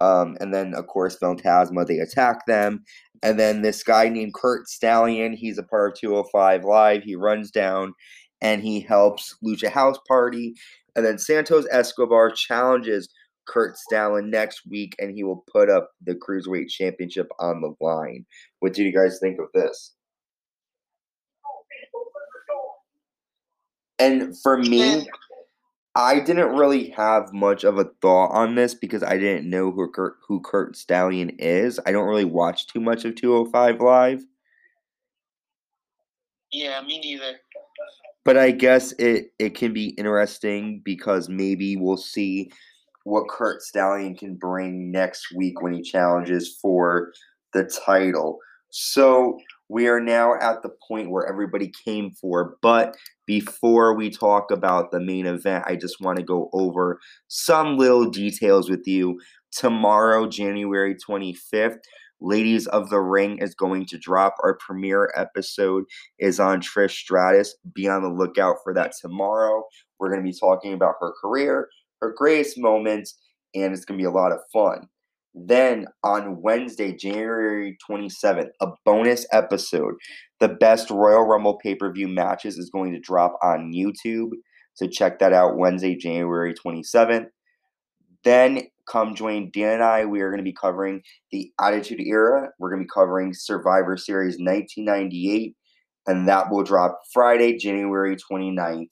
Um, 0.00 0.36
and 0.40 0.52
then, 0.52 0.74
of 0.74 0.86
course, 0.86 1.16
Fantasma, 1.18 1.86
they 1.86 1.98
attack 1.98 2.46
them. 2.46 2.84
And 3.22 3.38
then 3.38 3.62
this 3.62 3.82
guy 3.82 4.08
named 4.08 4.34
Curt 4.34 4.68
Stallion, 4.68 5.32
he's 5.32 5.56
a 5.56 5.62
part 5.62 5.92
of 5.92 5.98
205 5.98 6.64
Live. 6.64 7.02
He 7.02 7.14
runs 7.14 7.50
down 7.50 7.94
and 8.42 8.62
he 8.62 8.80
helps 8.80 9.34
Lucha 9.42 9.70
House 9.70 9.98
Party. 10.06 10.54
And 10.94 11.04
then 11.04 11.18
Santos 11.18 11.66
Escobar 11.70 12.30
challenges 12.30 13.08
Curt 13.46 13.76
Stallion 13.76 14.30
next 14.30 14.62
week, 14.66 14.94
and 14.98 15.14
he 15.14 15.24
will 15.24 15.44
put 15.50 15.70
up 15.70 15.90
the 16.04 16.14
Cruiserweight 16.14 16.68
Championship 16.68 17.28
on 17.38 17.60
the 17.60 17.74
line. 17.84 18.26
What 18.60 18.74
do 18.74 18.82
you 18.82 18.92
guys 18.92 19.18
think 19.20 19.38
of 19.38 19.48
this? 19.54 19.92
And 23.98 24.36
for 24.42 24.58
me, 24.58 25.08
I 25.94 26.18
didn't 26.18 26.56
really 26.56 26.90
have 26.90 27.32
much 27.32 27.62
of 27.62 27.78
a 27.78 27.90
thought 28.02 28.32
on 28.32 28.56
this 28.56 28.74
because 28.74 29.02
I 29.02 29.16
didn't 29.16 29.48
know 29.48 29.70
who 29.70 29.90
Curt, 29.90 30.16
who 30.26 30.40
Curt 30.40 30.76
Stallion 30.76 31.30
is. 31.38 31.78
I 31.86 31.92
don't 31.92 32.08
really 32.08 32.24
watch 32.24 32.66
too 32.66 32.80
much 32.80 33.04
of 33.04 33.14
205 33.14 33.80
Live. 33.80 34.24
Yeah, 36.50 36.80
me 36.82 36.98
neither. 37.00 37.38
But 38.24 38.36
I 38.36 38.50
guess 38.50 38.92
it, 38.92 39.32
it 39.38 39.54
can 39.54 39.72
be 39.72 39.88
interesting 39.90 40.80
because 40.84 41.28
maybe 41.28 41.76
we'll 41.76 41.96
see 41.96 42.50
what 43.04 43.28
Curt 43.28 43.62
Stallion 43.62 44.16
can 44.16 44.34
bring 44.34 44.90
next 44.90 45.28
week 45.34 45.62
when 45.62 45.72
he 45.72 45.82
challenges 45.82 46.58
for 46.60 47.12
the 47.52 47.64
title. 47.64 48.38
So 48.70 49.38
we 49.68 49.86
are 49.86 50.00
now 50.00 50.34
at 50.40 50.62
the 50.62 50.70
point 50.88 51.10
where 51.10 51.26
everybody 51.26 51.72
came 51.84 52.10
for. 52.10 52.56
But 52.60 52.96
before 53.26 53.94
we 53.94 54.10
talk 54.10 54.50
about 54.50 54.90
the 54.90 55.00
main 55.00 55.26
event, 55.26 55.64
I 55.66 55.76
just 55.76 56.00
want 56.00 56.18
to 56.18 56.24
go 56.24 56.50
over 56.52 56.98
some 57.28 57.78
little 57.78 58.10
details 58.10 58.68
with 58.68 58.86
you. 58.86 59.20
Tomorrow, 59.52 60.26
January 60.26 60.96
25th, 61.08 61.78
Ladies 62.20 62.66
of 62.68 62.88
the 62.88 63.00
Ring 63.00 63.38
is 63.38 63.54
going 63.54 63.84
to 63.86 63.98
drop. 63.98 64.36
Our 64.42 64.56
premiere 64.56 65.12
episode 65.14 65.84
is 66.18 66.40
on 66.40 66.62
Trish 66.62 66.92
Stratus. 66.92 67.54
Be 67.74 67.86
on 67.86 68.02
the 68.02 68.08
lookout 68.08 68.56
for 68.64 68.72
that 68.72 68.92
tomorrow. 68.98 69.62
We're 69.98 70.08
going 70.08 70.24
to 70.24 70.30
be 70.30 70.38
talking 70.38 70.72
about 70.72 70.94
her 71.00 71.12
career, 71.20 71.68
her 72.04 72.14
greatest 72.16 72.58
moments, 72.58 73.18
and 73.54 73.72
it's 73.72 73.84
going 73.84 73.98
to 73.98 74.02
be 74.02 74.08
a 74.08 74.10
lot 74.10 74.32
of 74.32 74.40
fun. 74.52 74.88
Then 75.34 75.86
on 76.04 76.42
Wednesday, 76.42 76.92
January 76.92 77.76
27th, 77.90 78.50
a 78.60 78.68
bonus 78.84 79.26
episode. 79.32 79.94
The 80.38 80.48
best 80.48 80.90
Royal 80.90 81.26
Rumble 81.26 81.58
pay 81.58 81.74
per 81.74 81.92
view 81.92 82.06
matches 82.06 82.56
is 82.58 82.70
going 82.70 82.92
to 82.92 83.00
drop 83.00 83.36
on 83.42 83.72
YouTube. 83.72 84.30
So 84.74 84.86
check 84.86 85.18
that 85.18 85.32
out 85.32 85.56
Wednesday, 85.56 85.96
January 85.96 86.54
27th. 86.54 87.26
Then 88.22 88.62
come 88.90 89.14
join 89.14 89.50
Dan 89.52 89.74
and 89.74 89.82
I. 89.82 90.04
We 90.04 90.20
are 90.20 90.30
going 90.30 90.38
to 90.38 90.44
be 90.44 90.52
covering 90.52 91.02
the 91.32 91.50
Attitude 91.60 92.00
Era. 92.00 92.50
We're 92.58 92.70
going 92.70 92.82
to 92.82 92.84
be 92.84 92.90
covering 92.94 93.32
Survivor 93.34 93.96
Series 93.96 94.36
1998. 94.38 95.56
And 96.06 96.28
that 96.28 96.50
will 96.50 96.62
drop 96.62 97.00
Friday, 97.12 97.56
January 97.56 98.16
29th, 98.16 98.90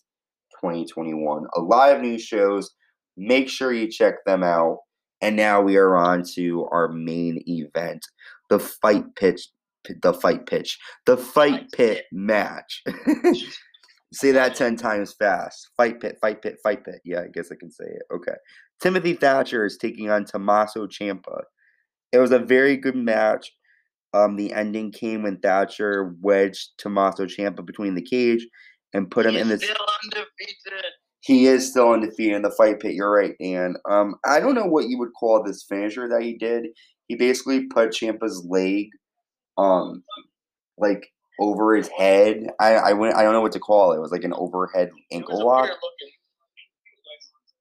2021. 0.62 1.44
A 1.54 1.60
lot 1.60 1.94
of 1.94 2.00
new 2.00 2.18
shows 2.18 2.70
Make 3.16 3.48
sure 3.48 3.72
you 3.72 3.88
check 3.88 4.24
them 4.24 4.42
out. 4.42 4.78
And 5.20 5.36
now 5.36 5.60
we 5.60 5.76
are 5.76 5.96
on 5.96 6.24
to 6.34 6.66
our 6.72 6.88
main 6.88 7.42
event, 7.46 8.04
the 8.50 8.58
fight 8.58 9.14
pitch, 9.14 9.48
the 10.02 10.12
fight 10.12 10.46
pitch, 10.46 10.78
the 11.06 11.16
fight 11.16 11.70
pit 11.72 12.06
match. 12.10 12.82
say 14.12 14.30
that 14.32 14.54
10 14.54 14.76
times 14.76 15.14
fast. 15.14 15.70
Fight 15.76 16.00
pit, 16.00 16.18
fight 16.20 16.42
pit, 16.42 16.58
fight 16.62 16.84
pit. 16.84 17.00
Yeah, 17.04 17.22
I 17.22 17.28
guess 17.28 17.50
I 17.50 17.56
can 17.56 17.70
say 17.70 17.84
it. 17.84 18.02
Okay. 18.12 18.34
Timothy 18.80 19.14
Thatcher 19.14 19.64
is 19.64 19.78
taking 19.78 20.10
on 20.10 20.24
Tommaso 20.24 20.86
Ciampa. 20.86 21.42
It 22.12 22.18
was 22.18 22.30
a 22.30 22.38
very 22.38 22.76
good 22.76 22.96
match. 22.96 23.52
Um, 24.12 24.36
the 24.36 24.52
ending 24.52 24.92
came 24.92 25.22
when 25.22 25.38
Thatcher 25.38 26.14
wedged 26.20 26.72
Tommaso 26.78 27.24
Ciampa 27.24 27.64
between 27.64 27.94
the 27.94 28.02
cage 28.02 28.46
and 28.92 29.10
put 29.10 29.24
him 29.24 29.36
in 29.36 29.48
the. 29.48 29.56
Still 29.56 29.74
undefeated 30.04 30.84
he 31.22 31.46
is 31.46 31.70
still 31.70 31.92
undefeated 31.92 32.34
in 32.34 32.42
the 32.42 32.50
fight 32.50 32.80
pit. 32.80 32.94
You're 32.94 33.12
right, 33.12 33.34
Dan. 33.40 33.76
Um, 33.88 34.16
I 34.26 34.40
don't 34.40 34.56
know 34.56 34.66
what 34.66 34.88
you 34.88 34.98
would 34.98 35.12
call 35.18 35.42
this 35.42 35.62
finisher 35.62 36.08
that 36.08 36.22
he 36.22 36.36
did. 36.36 36.66
He 37.06 37.14
basically 37.14 37.66
put 37.66 37.90
Ciampa's 37.90 38.44
leg, 38.48 38.88
um, 39.56 40.02
like 40.78 41.06
over 41.40 41.76
his 41.76 41.88
head. 41.88 42.48
I 42.58 42.74
I 42.74 42.92
went. 42.94 43.14
I 43.14 43.22
don't 43.22 43.32
know 43.32 43.40
what 43.40 43.52
to 43.52 43.60
call 43.60 43.92
it. 43.92 43.96
It 43.96 44.00
was 44.00 44.10
like 44.10 44.24
an 44.24 44.34
overhead 44.34 44.90
ankle 45.12 45.46
lock. 45.46 45.70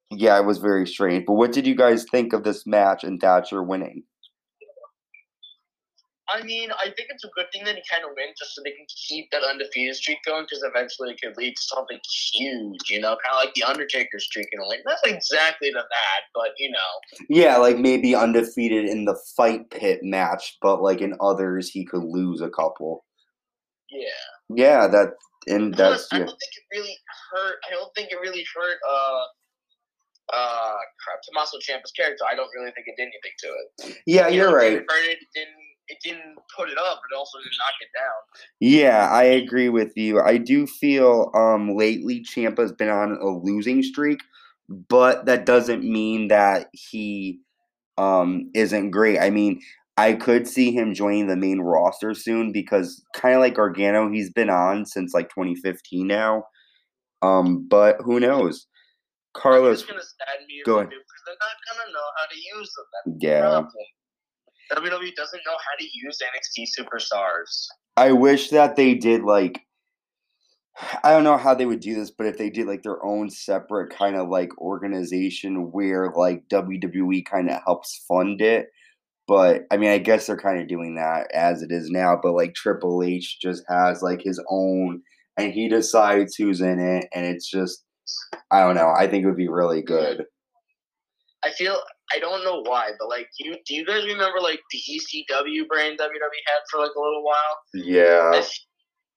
Yeah, 0.10 0.40
it 0.40 0.46
was 0.46 0.58
very 0.58 0.88
strange. 0.88 1.26
But 1.28 1.34
what 1.34 1.52
did 1.52 1.68
you 1.68 1.76
guys 1.76 2.06
think 2.10 2.34
of 2.34 2.44
this 2.44 2.66
match 2.66 3.04
and 3.04 3.22
Thatcher 3.22 3.62
winning? 3.62 4.04
I 6.34 6.44
mean, 6.44 6.70
I 6.72 6.86
think 6.86 7.10
it's 7.10 7.24
a 7.24 7.30
good 7.36 7.46
thing 7.52 7.64
that 7.66 7.76
he 7.76 7.82
kind 7.90 8.04
of 8.04 8.12
wins 8.16 8.40
just 8.40 8.56
so 8.56 8.62
they 8.64 8.72
can 8.72 8.86
keep 8.88 9.30
that 9.32 9.44
undefeated 9.44 9.96
streak 9.96 10.20
going 10.26 10.44
because 10.44 10.64
eventually 10.64 11.12
it 11.12 11.20
could 11.22 11.36
lead 11.38 11.56
to 11.56 11.62
something 11.62 12.00
huge, 12.32 12.90
you 12.90 13.00
know, 13.02 13.18
kind 13.24 13.34
of 13.34 13.46
like 13.46 13.54
the 13.54 13.64
Undertaker 13.64 14.20
streak 14.20 14.48
in 14.52 14.60
a 14.60 14.68
way. 14.68 14.78
Not 14.86 14.98
exactly 15.06 15.72
to 15.72 15.76
that, 15.76 16.22
but 16.34 16.52
you 16.58 16.72
know. 16.72 17.26
Yeah, 17.30 17.58
like 17.58 17.78
maybe 17.78 18.16
undefeated 18.16 18.86
in 18.86 19.06
the 19.06 19.20
fight 19.36 19.70
pit 19.72 20.00
match, 20.04 20.58
but 20.62 20.82
like 20.82 21.02
in 21.02 21.16
others 21.20 21.70
he 21.70 21.86
could 21.86 22.04
lose 22.04 22.42
a 22.42 22.50
couple. 22.50 23.04
Yeah. 23.90 24.56
Yeah, 24.56 24.88
that 24.88 25.14
and 25.48 25.74
that's. 25.74 26.08
I 26.12 26.20
don't 26.20 26.28
think 26.28 26.40
it 26.40 26.78
really 26.78 26.98
hurt. 27.32 27.56
I 27.68 27.72
don't 27.72 27.94
think 27.96 28.12
it 28.12 28.20
really 28.22 28.46
hurt. 28.56 28.78
Uh, 28.88 29.24
uh, 30.34 30.78
crap, 31.04 31.20
Tommaso 31.28 31.58
Ciampa's 31.58 31.92
character. 31.92 32.24
I 32.30 32.36
don't 32.36 32.50
really 32.56 32.72
think 32.72 32.88
it 32.88 32.96
did 32.96 33.04
anything 33.04 33.36
to 33.40 33.48
it. 33.48 34.02
Yeah, 34.06 34.28
you 34.28 34.48
right. 34.54 34.74
It 34.74 34.86
hurt 34.88 35.06
it. 35.06 35.18
It 35.20 35.28
didn't 35.34 35.71
it 35.92 35.98
didn't 36.04 36.38
put 36.56 36.70
it 36.70 36.78
up, 36.78 37.02
but 37.02 37.16
it 37.16 37.18
also 37.18 37.38
didn't 37.40 37.58
knock 37.60 37.76
it 37.82 37.90
down. 37.98 38.22
Yeah, 38.60 39.10
I 39.12 39.24
agree 39.24 39.70
with 39.70 39.96
you. 39.96 40.22
I 40.22 40.38
do 40.38 40.66
feel 40.66 41.32
um 41.36 41.76
lately 41.76 42.24
Ciampa's 42.24 42.72
been 42.72 42.90
on 42.90 43.18
a 43.22 43.28
losing 43.28 43.84
streak, 43.84 44.22
but 44.70 45.26
that 45.26 45.46
doesn't 45.46 45.84
mean 45.84 46.30
that 46.30 46.68
he 46.74 47.40
um 47.98 48.50
isn't 48.56 48.92
great. 48.92 49.20
I 49.20 49.30
mean, 49.30 49.62
I 49.98 50.14
could 50.14 50.48
see 50.48 50.72
him 50.72 50.94
joining 50.94 51.28
the 51.28 51.36
main 51.36 51.60
roster 51.60 52.14
soon 52.14 52.52
because 52.52 53.04
kind 53.14 53.36
of 53.36 53.42
like 53.42 53.56
Gargano, 53.56 54.10
he's 54.10 54.32
been 54.32 54.50
on 54.50 54.86
since 54.86 55.14
like 55.14 55.30
2015 55.30 56.08
now. 56.08 56.46
Um, 57.22 57.68
but 57.68 57.98
who 58.04 58.20
knows? 58.20 58.66
Carlos, 59.34 59.84
gonna 59.84 60.00
me 60.48 60.62
go 60.66 60.80
ahead. 60.80 60.90
Because 60.90 61.22
they're 61.26 61.36
not 61.40 61.56
gonna 61.68 61.94
know 61.94 62.08
how 62.18 62.26
to 62.30 62.36
use 62.36 62.72
them. 62.76 62.86
That's 63.06 63.24
yeah. 63.24 63.62
The 63.62 64.01
WWE 64.72 65.16
doesn't 65.16 65.42
know 65.46 65.58
how 65.58 65.78
to 65.80 65.86
use 65.94 66.20
NXT 66.22 66.68
superstars. 66.80 67.68
I 67.98 68.12
wish 68.14 68.50
that 68.50 68.76
they 68.76 68.96
did 68.96 69.24
like 69.24 69.62
I 71.04 71.12
don't 71.12 71.24
know 71.24 71.38
how 71.38 71.54
they 71.54 71.66
would 71.66 71.82
do 71.82 71.96
this, 71.96 72.12
but 72.12 72.28
if 72.28 72.38
they 72.38 72.50
did 72.50 72.68
like 72.68 72.84
their 72.84 73.04
own 73.06 73.30
separate 73.30 73.92
kind 73.94 74.16
of 74.16 74.30
like 74.30 74.58
organization 74.58 75.72
where 75.72 76.12
like 76.16 76.48
WWE 76.48 77.26
kind 77.26 77.50
of 77.50 77.62
helps 77.66 78.04
fund 78.08 78.42
it. 78.42 78.70
But 79.28 79.64
I 79.70 79.78
mean, 79.78 79.90
I 79.90 79.98
guess 79.98 80.28
they're 80.28 80.38
kind 80.38 80.60
of 80.60 80.68
doing 80.68 80.96
that 80.96 81.30
as 81.34 81.62
it 81.62 81.72
is 81.72 81.90
now. 81.90 82.18
But 82.22 82.34
like 82.34 82.54
Triple 82.54 83.04
H 83.04 83.40
just 83.42 83.64
has 83.68 84.02
like 84.02 84.22
his 84.24 84.44
own, 84.50 85.02
and 85.38 85.54
he 85.54 85.68
decides 85.70 86.36
who's 86.36 86.62
in 86.62 86.80
it, 86.80 87.08
and 87.14 87.26
it's 87.26 87.50
just 87.50 87.84
I 88.50 88.62
don't 88.62 88.76
know. 88.76 88.94
I 88.98 89.08
think 89.08 89.24
it 89.24 89.28
would 89.28 89.38
be 89.38 89.50
really 89.50 89.82
good. 89.82 90.26
I 91.44 91.52
feel 91.52 91.80
I 92.14 92.20
don't 92.20 92.44
know 92.44 92.62
why, 92.62 92.92
but 93.00 93.10
like, 93.10 93.28
you 93.40 93.56
do 93.66 93.76
you 93.76 93.86
guys 93.86 94.06
remember 94.06 94.40
like 94.40 94.60
the 94.72 94.80
ECW 94.80 95.68
brand 95.68 96.00
WWE 96.00 96.42
had 96.48 96.62
for 96.70 96.80
like 96.80 96.92
a 96.96 97.00
little 97.00 97.24
while? 97.24 97.58
Yeah. 97.74 98.32
I, 98.34 98.44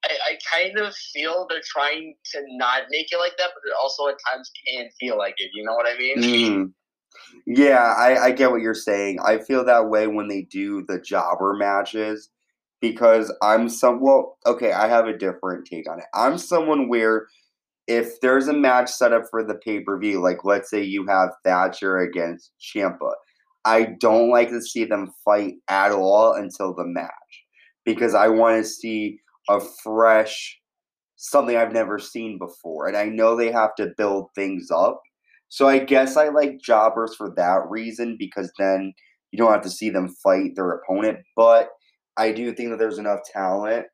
I, 0.05 0.33
I 0.33 0.39
kind 0.51 0.79
of 0.79 0.95
feel 0.95 1.47
they're 1.49 1.61
trying 1.65 2.15
to 2.33 2.43
not 2.57 2.83
make 2.91 3.07
it 3.11 3.19
like 3.19 3.37
that, 3.39 3.51
but 3.55 3.69
it 3.69 3.75
also 3.81 4.09
at 4.09 4.17
times 4.33 4.51
can 4.67 4.89
feel 5.01 5.17
like 5.19 5.35
it. 5.39 5.51
You 5.55 5.65
know 5.65 5.75
what 5.75 5.87
I 5.87 5.99
mean? 5.99 6.19
Mm. 6.19 6.73
Yeah, 7.47 7.83
I, 7.83 8.25
I 8.25 8.31
get 8.33 8.51
what 8.51 8.61
you're 8.61 8.75
saying. 8.75 9.19
I 9.25 9.39
feel 9.39 9.65
that 9.65 9.89
way 9.89 10.07
when 10.07 10.29
they 10.29 10.43
do 10.43 10.85
the 10.87 11.01
jobber 11.01 11.55
matches 11.55 12.29
because 12.81 13.33
I'm 13.43 13.69
some 13.69 14.01
well, 14.01 14.37
okay, 14.47 14.73
I 14.73 14.89
have 14.89 15.07
a 15.07 15.17
different 15.17 15.67
take 15.67 15.89
on 15.89 16.01
it. 16.01 16.07
I'm 16.13 16.39
someone 16.39 16.89
where 16.89 17.29
if 17.87 18.21
there's 18.21 18.49
a 18.49 18.53
match 18.53 18.91
set 18.91 19.13
up 19.13 19.25
for 19.31 19.45
the 19.45 19.55
pay 19.57 19.81
per 19.81 19.99
view, 19.99 20.23
like 20.23 20.45
let's 20.45 20.71
say 20.71 20.83
you 20.83 21.07
have 21.07 21.31
Thatcher 21.45 21.99
against 21.99 22.53
Ciampa, 22.61 23.13
I 23.65 23.95
don't 24.01 24.31
like 24.31 24.51
to 24.51 24.61
see 24.61 24.85
them 24.85 25.13
fight 25.25 25.55
at 25.69 25.93
all 25.93 26.35
until 26.35 26.75
the 26.75 26.87
match 26.87 27.11
because 27.85 28.15
I 28.15 28.29
want 28.29 28.63
to 28.63 28.69
see 28.69 29.19
a 29.49 29.61
fresh 29.83 30.59
something 31.17 31.57
I've 31.57 31.73
never 31.73 31.99
seen 31.99 32.39
before, 32.39 32.87
and 32.87 32.97
I 32.97 33.07
know 33.07 33.35
they 33.35 33.51
have 33.51 33.75
to 33.77 33.95
build 33.97 34.29
things 34.35 34.71
up. 34.71 35.01
So 35.49 35.69
I 35.69 35.79
guess 35.79 36.17
I 36.17 36.29
like 36.29 36.61
jobbers 36.61 37.15
for 37.15 37.33
that 37.37 37.63
reason 37.69 38.17
because 38.19 38.53
then 38.59 38.93
you 39.31 39.39
don't 39.39 39.53
have 39.53 39.63
to 39.63 39.71
see 39.71 39.91
them 39.91 40.15
fight 40.23 40.53
their 40.55 40.71
opponent. 40.71 41.19
But 41.37 41.71
I 42.17 42.33
do 42.33 42.53
think 42.53 42.71
that 42.71 42.79
there's 42.79 42.99
enough 42.99 43.21
talent 43.33 43.87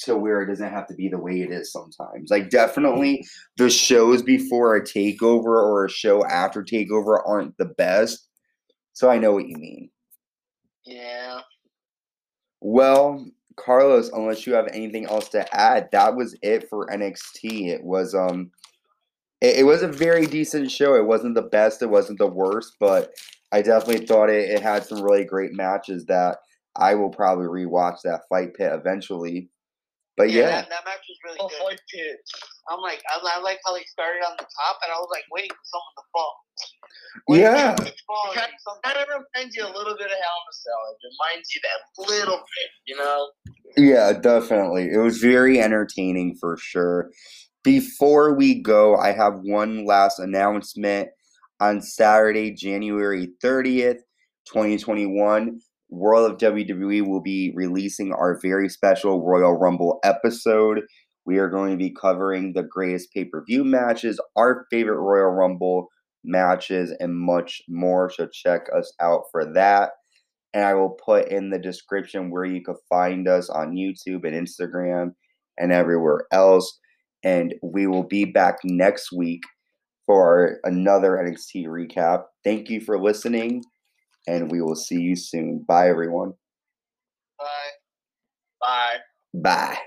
to 0.00 0.16
where 0.16 0.42
it 0.42 0.46
doesn't 0.46 0.70
have 0.70 0.86
to 0.88 0.94
be 0.94 1.08
the 1.08 1.18
way 1.18 1.40
it 1.40 1.50
is 1.50 1.72
sometimes. 1.72 2.30
Like 2.30 2.50
definitely 2.50 3.24
the 3.56 3.70
shows 3.70 4.22
before 4.22 4.76
a 4.76 4.82
takeover 4.82 5.46
or 5.46 5.84
a 5.84 5.90
show 5.90 6.24
after 6.24 6.62
takeover 6.62 7.20
aren't 7.26 7.56
the 7.58 7.66
best. 7.66 8.28
So 8.92 9.10
I 9.10 9.18
know 9.18 9.32
what 9.32 9.48
you 9.48 9.56
mean. 9.56 9.90
Yeah. 10.84 11.40
Well, 12.60 13.26
Carlos, 13.56 14.10
unless 14.10 14.46
you 14.46 14.54
have 14.54 14.68
anything 14.68 15.06
else 15.06 15.28
to 15.30 15.54
add, 15.54 15.90
that 15.92 16.16
was 16.16 16.36
it 16.42 16.68
for 16.68 16.86
NXT. 16.86 17.68
It 17.68 17.84
was 17.84 18.14
um 18.14 18.50
it, 19.40 19.60
it 19.60 19.62
was 19.64 19.82
a 19.82 19.88
very 19.88 20.26
decent 20.26 20.70
show. 20.70 20.94
It 20.94 21.06
wasn't 21.06 21.34
the 21.34 21.42
best, 21.42 21.82
it 21.82 21.90
wasn't 21.90 22.18
the 22.18 22.26
worst, 22.26 22.76
but 22.80 23.12
I 23.52 23.62
definitely 23.62 24.06
thought 24.06 24.30
it, 24.30 24.50
it 24.50 24.62
had 24.62 24.84
some 24.84 25.02
really 25.02 25.24
great 25.24 25.52
matches 25.52 26.06
that 26.06 26.38
I 26.76 26.94
will 26.94 27.10
probably 27.10 27.46
rewatch 27.46 28.02
that 28.04 28.28
fight 28.28 28.54
pit 28.54 28.72
eventually. 28.72 29.48
But 30.20 30.28
yeah, 30.28 30.36
yeah. 30.36 30.50
That, 30.60 30.68
that, 30.68 30.84
match 30.84 31.00
was 31.08 31.18
really 31.24 31.40
oh, 31.40 31.48
good. 31.48 31.80
Kid. 31.90 32.16
I'm 32.68 32.80
like, 32.80 33.00
I, 33.08 33.16
I 33.24 33.40
like 33.40 33.58
how 33.64 33.72
they 33.72 33.84
started 33.84 34.20
on 34.20 34.36
the 34.36 34.44
top, 34.44 34.76
and 34.84 34.92
I 34.92 35.00
was 35.00 35.08
like 35.10 35.24
waiting 35.32 35.48
for 35.48 35.64
someone 35.64 35.96
to 35.96 36.04
fall. 36.12 36.34
Waiting 37.26 37.44
yeah. 37.46 37.74
Fall, 38.04 38.34
kind, 38.34 38.52
kind 38.84 38.98
of 38.98 39.08
reminds 39.08 39.56
you 39.56 39.64
a 39.64 39.72
little 39.72 39.96
bit 39.96 40.12
of 40.12 40.20
Hell 40.20 40.40
in 40.44 40.44
a 40.44 40.56
Cell. 40.60 40.82
It 40.92 41.00
reminds 41.08 41.54
you 41.54 41.60
that 41.64 41.80
little 42.12 42.36
bit, 42.36 42.70
you 42.84 42.96
know. 42.98 43.30
Yeah, 43.78 44.12
definitely. 44.12 44.90
It 44.92 44.98
was 44.98 45.16
very 45.24 45.58
entertaining 45.58 46.36
for 46.38 46.58
sure. 46.58 47.10
Before 47.64 48.34
we 48.34 48.60
go, 48.60 48.96
I 48.96 49.12
have 49.12 49.40
one 49.40 49.86
last 49.86 50.18
announcement. 50.18 51.08
On 51.60 51.80
Saturday, 51.80 52.52
January 52.52 53.28
30th, 53.42 54.00
2021, 54.46 55.60
World 55.90 56.30
of 56.30 56.38
WWE 56.38 57.06
will 57.06 57.20
be 57.20 57.52
releasing 57.54 58.12
our 58.12 58.38
very 58.40 58.68
special 58.68 59.26
Royal 59.26 59.58
Rumble 59.58 59.98
episode. 60.04 60.82
We 61.26 61.38
are 61.38 61.48
going 61.48 61.72
to 61.72 61.76
be 61.76 61.92
covering 61.92 62.52
the 62.52 62.62
greatest 62.62 63.12
pay 63.12 63.24
per 63.24 63.44
view 63.44 63.64
matches, 63.64 64.20
our 64.36 64.66
favorite 64.70 65.00
Royal 65.00 65.32
Rumble 65.32 65.88
matches, 66.24 66.94
and 67.00 67.14
much 67.14 67.60
more. 67.68 68.08
So 68.10 68.28
check 68.32 68.62
us 68.76 68.92
out 69.00 69.22
for 69.32 69.52
that. 69.54 69.90
And 70.54 70.64
I 70.64 70.74
will 70.74 70.96
put 71.04 71.28
in 71.28 71.50
the 71.50 71.58
description 71.58 72.30
where 72.30 72.44
you 72.44 72.62
can 72.62 72.76
find 72.88 73.28
us 73.28 73.50
on 73.50 73.76
YouTube 73.76 74.24
and 74.24 74.34
Instagram 74.34 75.10
and 75.58 75.72
everywhere 75.72 76.22
else. 76.32 76.78
And 77.24 77.54
we 77.62 77.86
will 77.86 78.04
be 78.04 78.24
back 78.24 78.56
next 78.64 79.12
week 79.12 79.42
for 80.06 80.58
another 80.64 81.10
NXT 81.10 81.66
recap. 81.66 82.24
Thank 82.44 82.68
you 82.68 82.80
for 82.80 83.00
listening 83.00 83.62
and 84.26 84.50
we 84.50 84.60
will 84.60 84.76
see 84.76 85.00
you 85.00 85.16
soon. 85.16 85.64
Bye, 85.66 85.88
everyone. 85.88 86.34
Bye. 87.38 87.70
Bye. 88.60 88.98
Bye. 89.34 89.78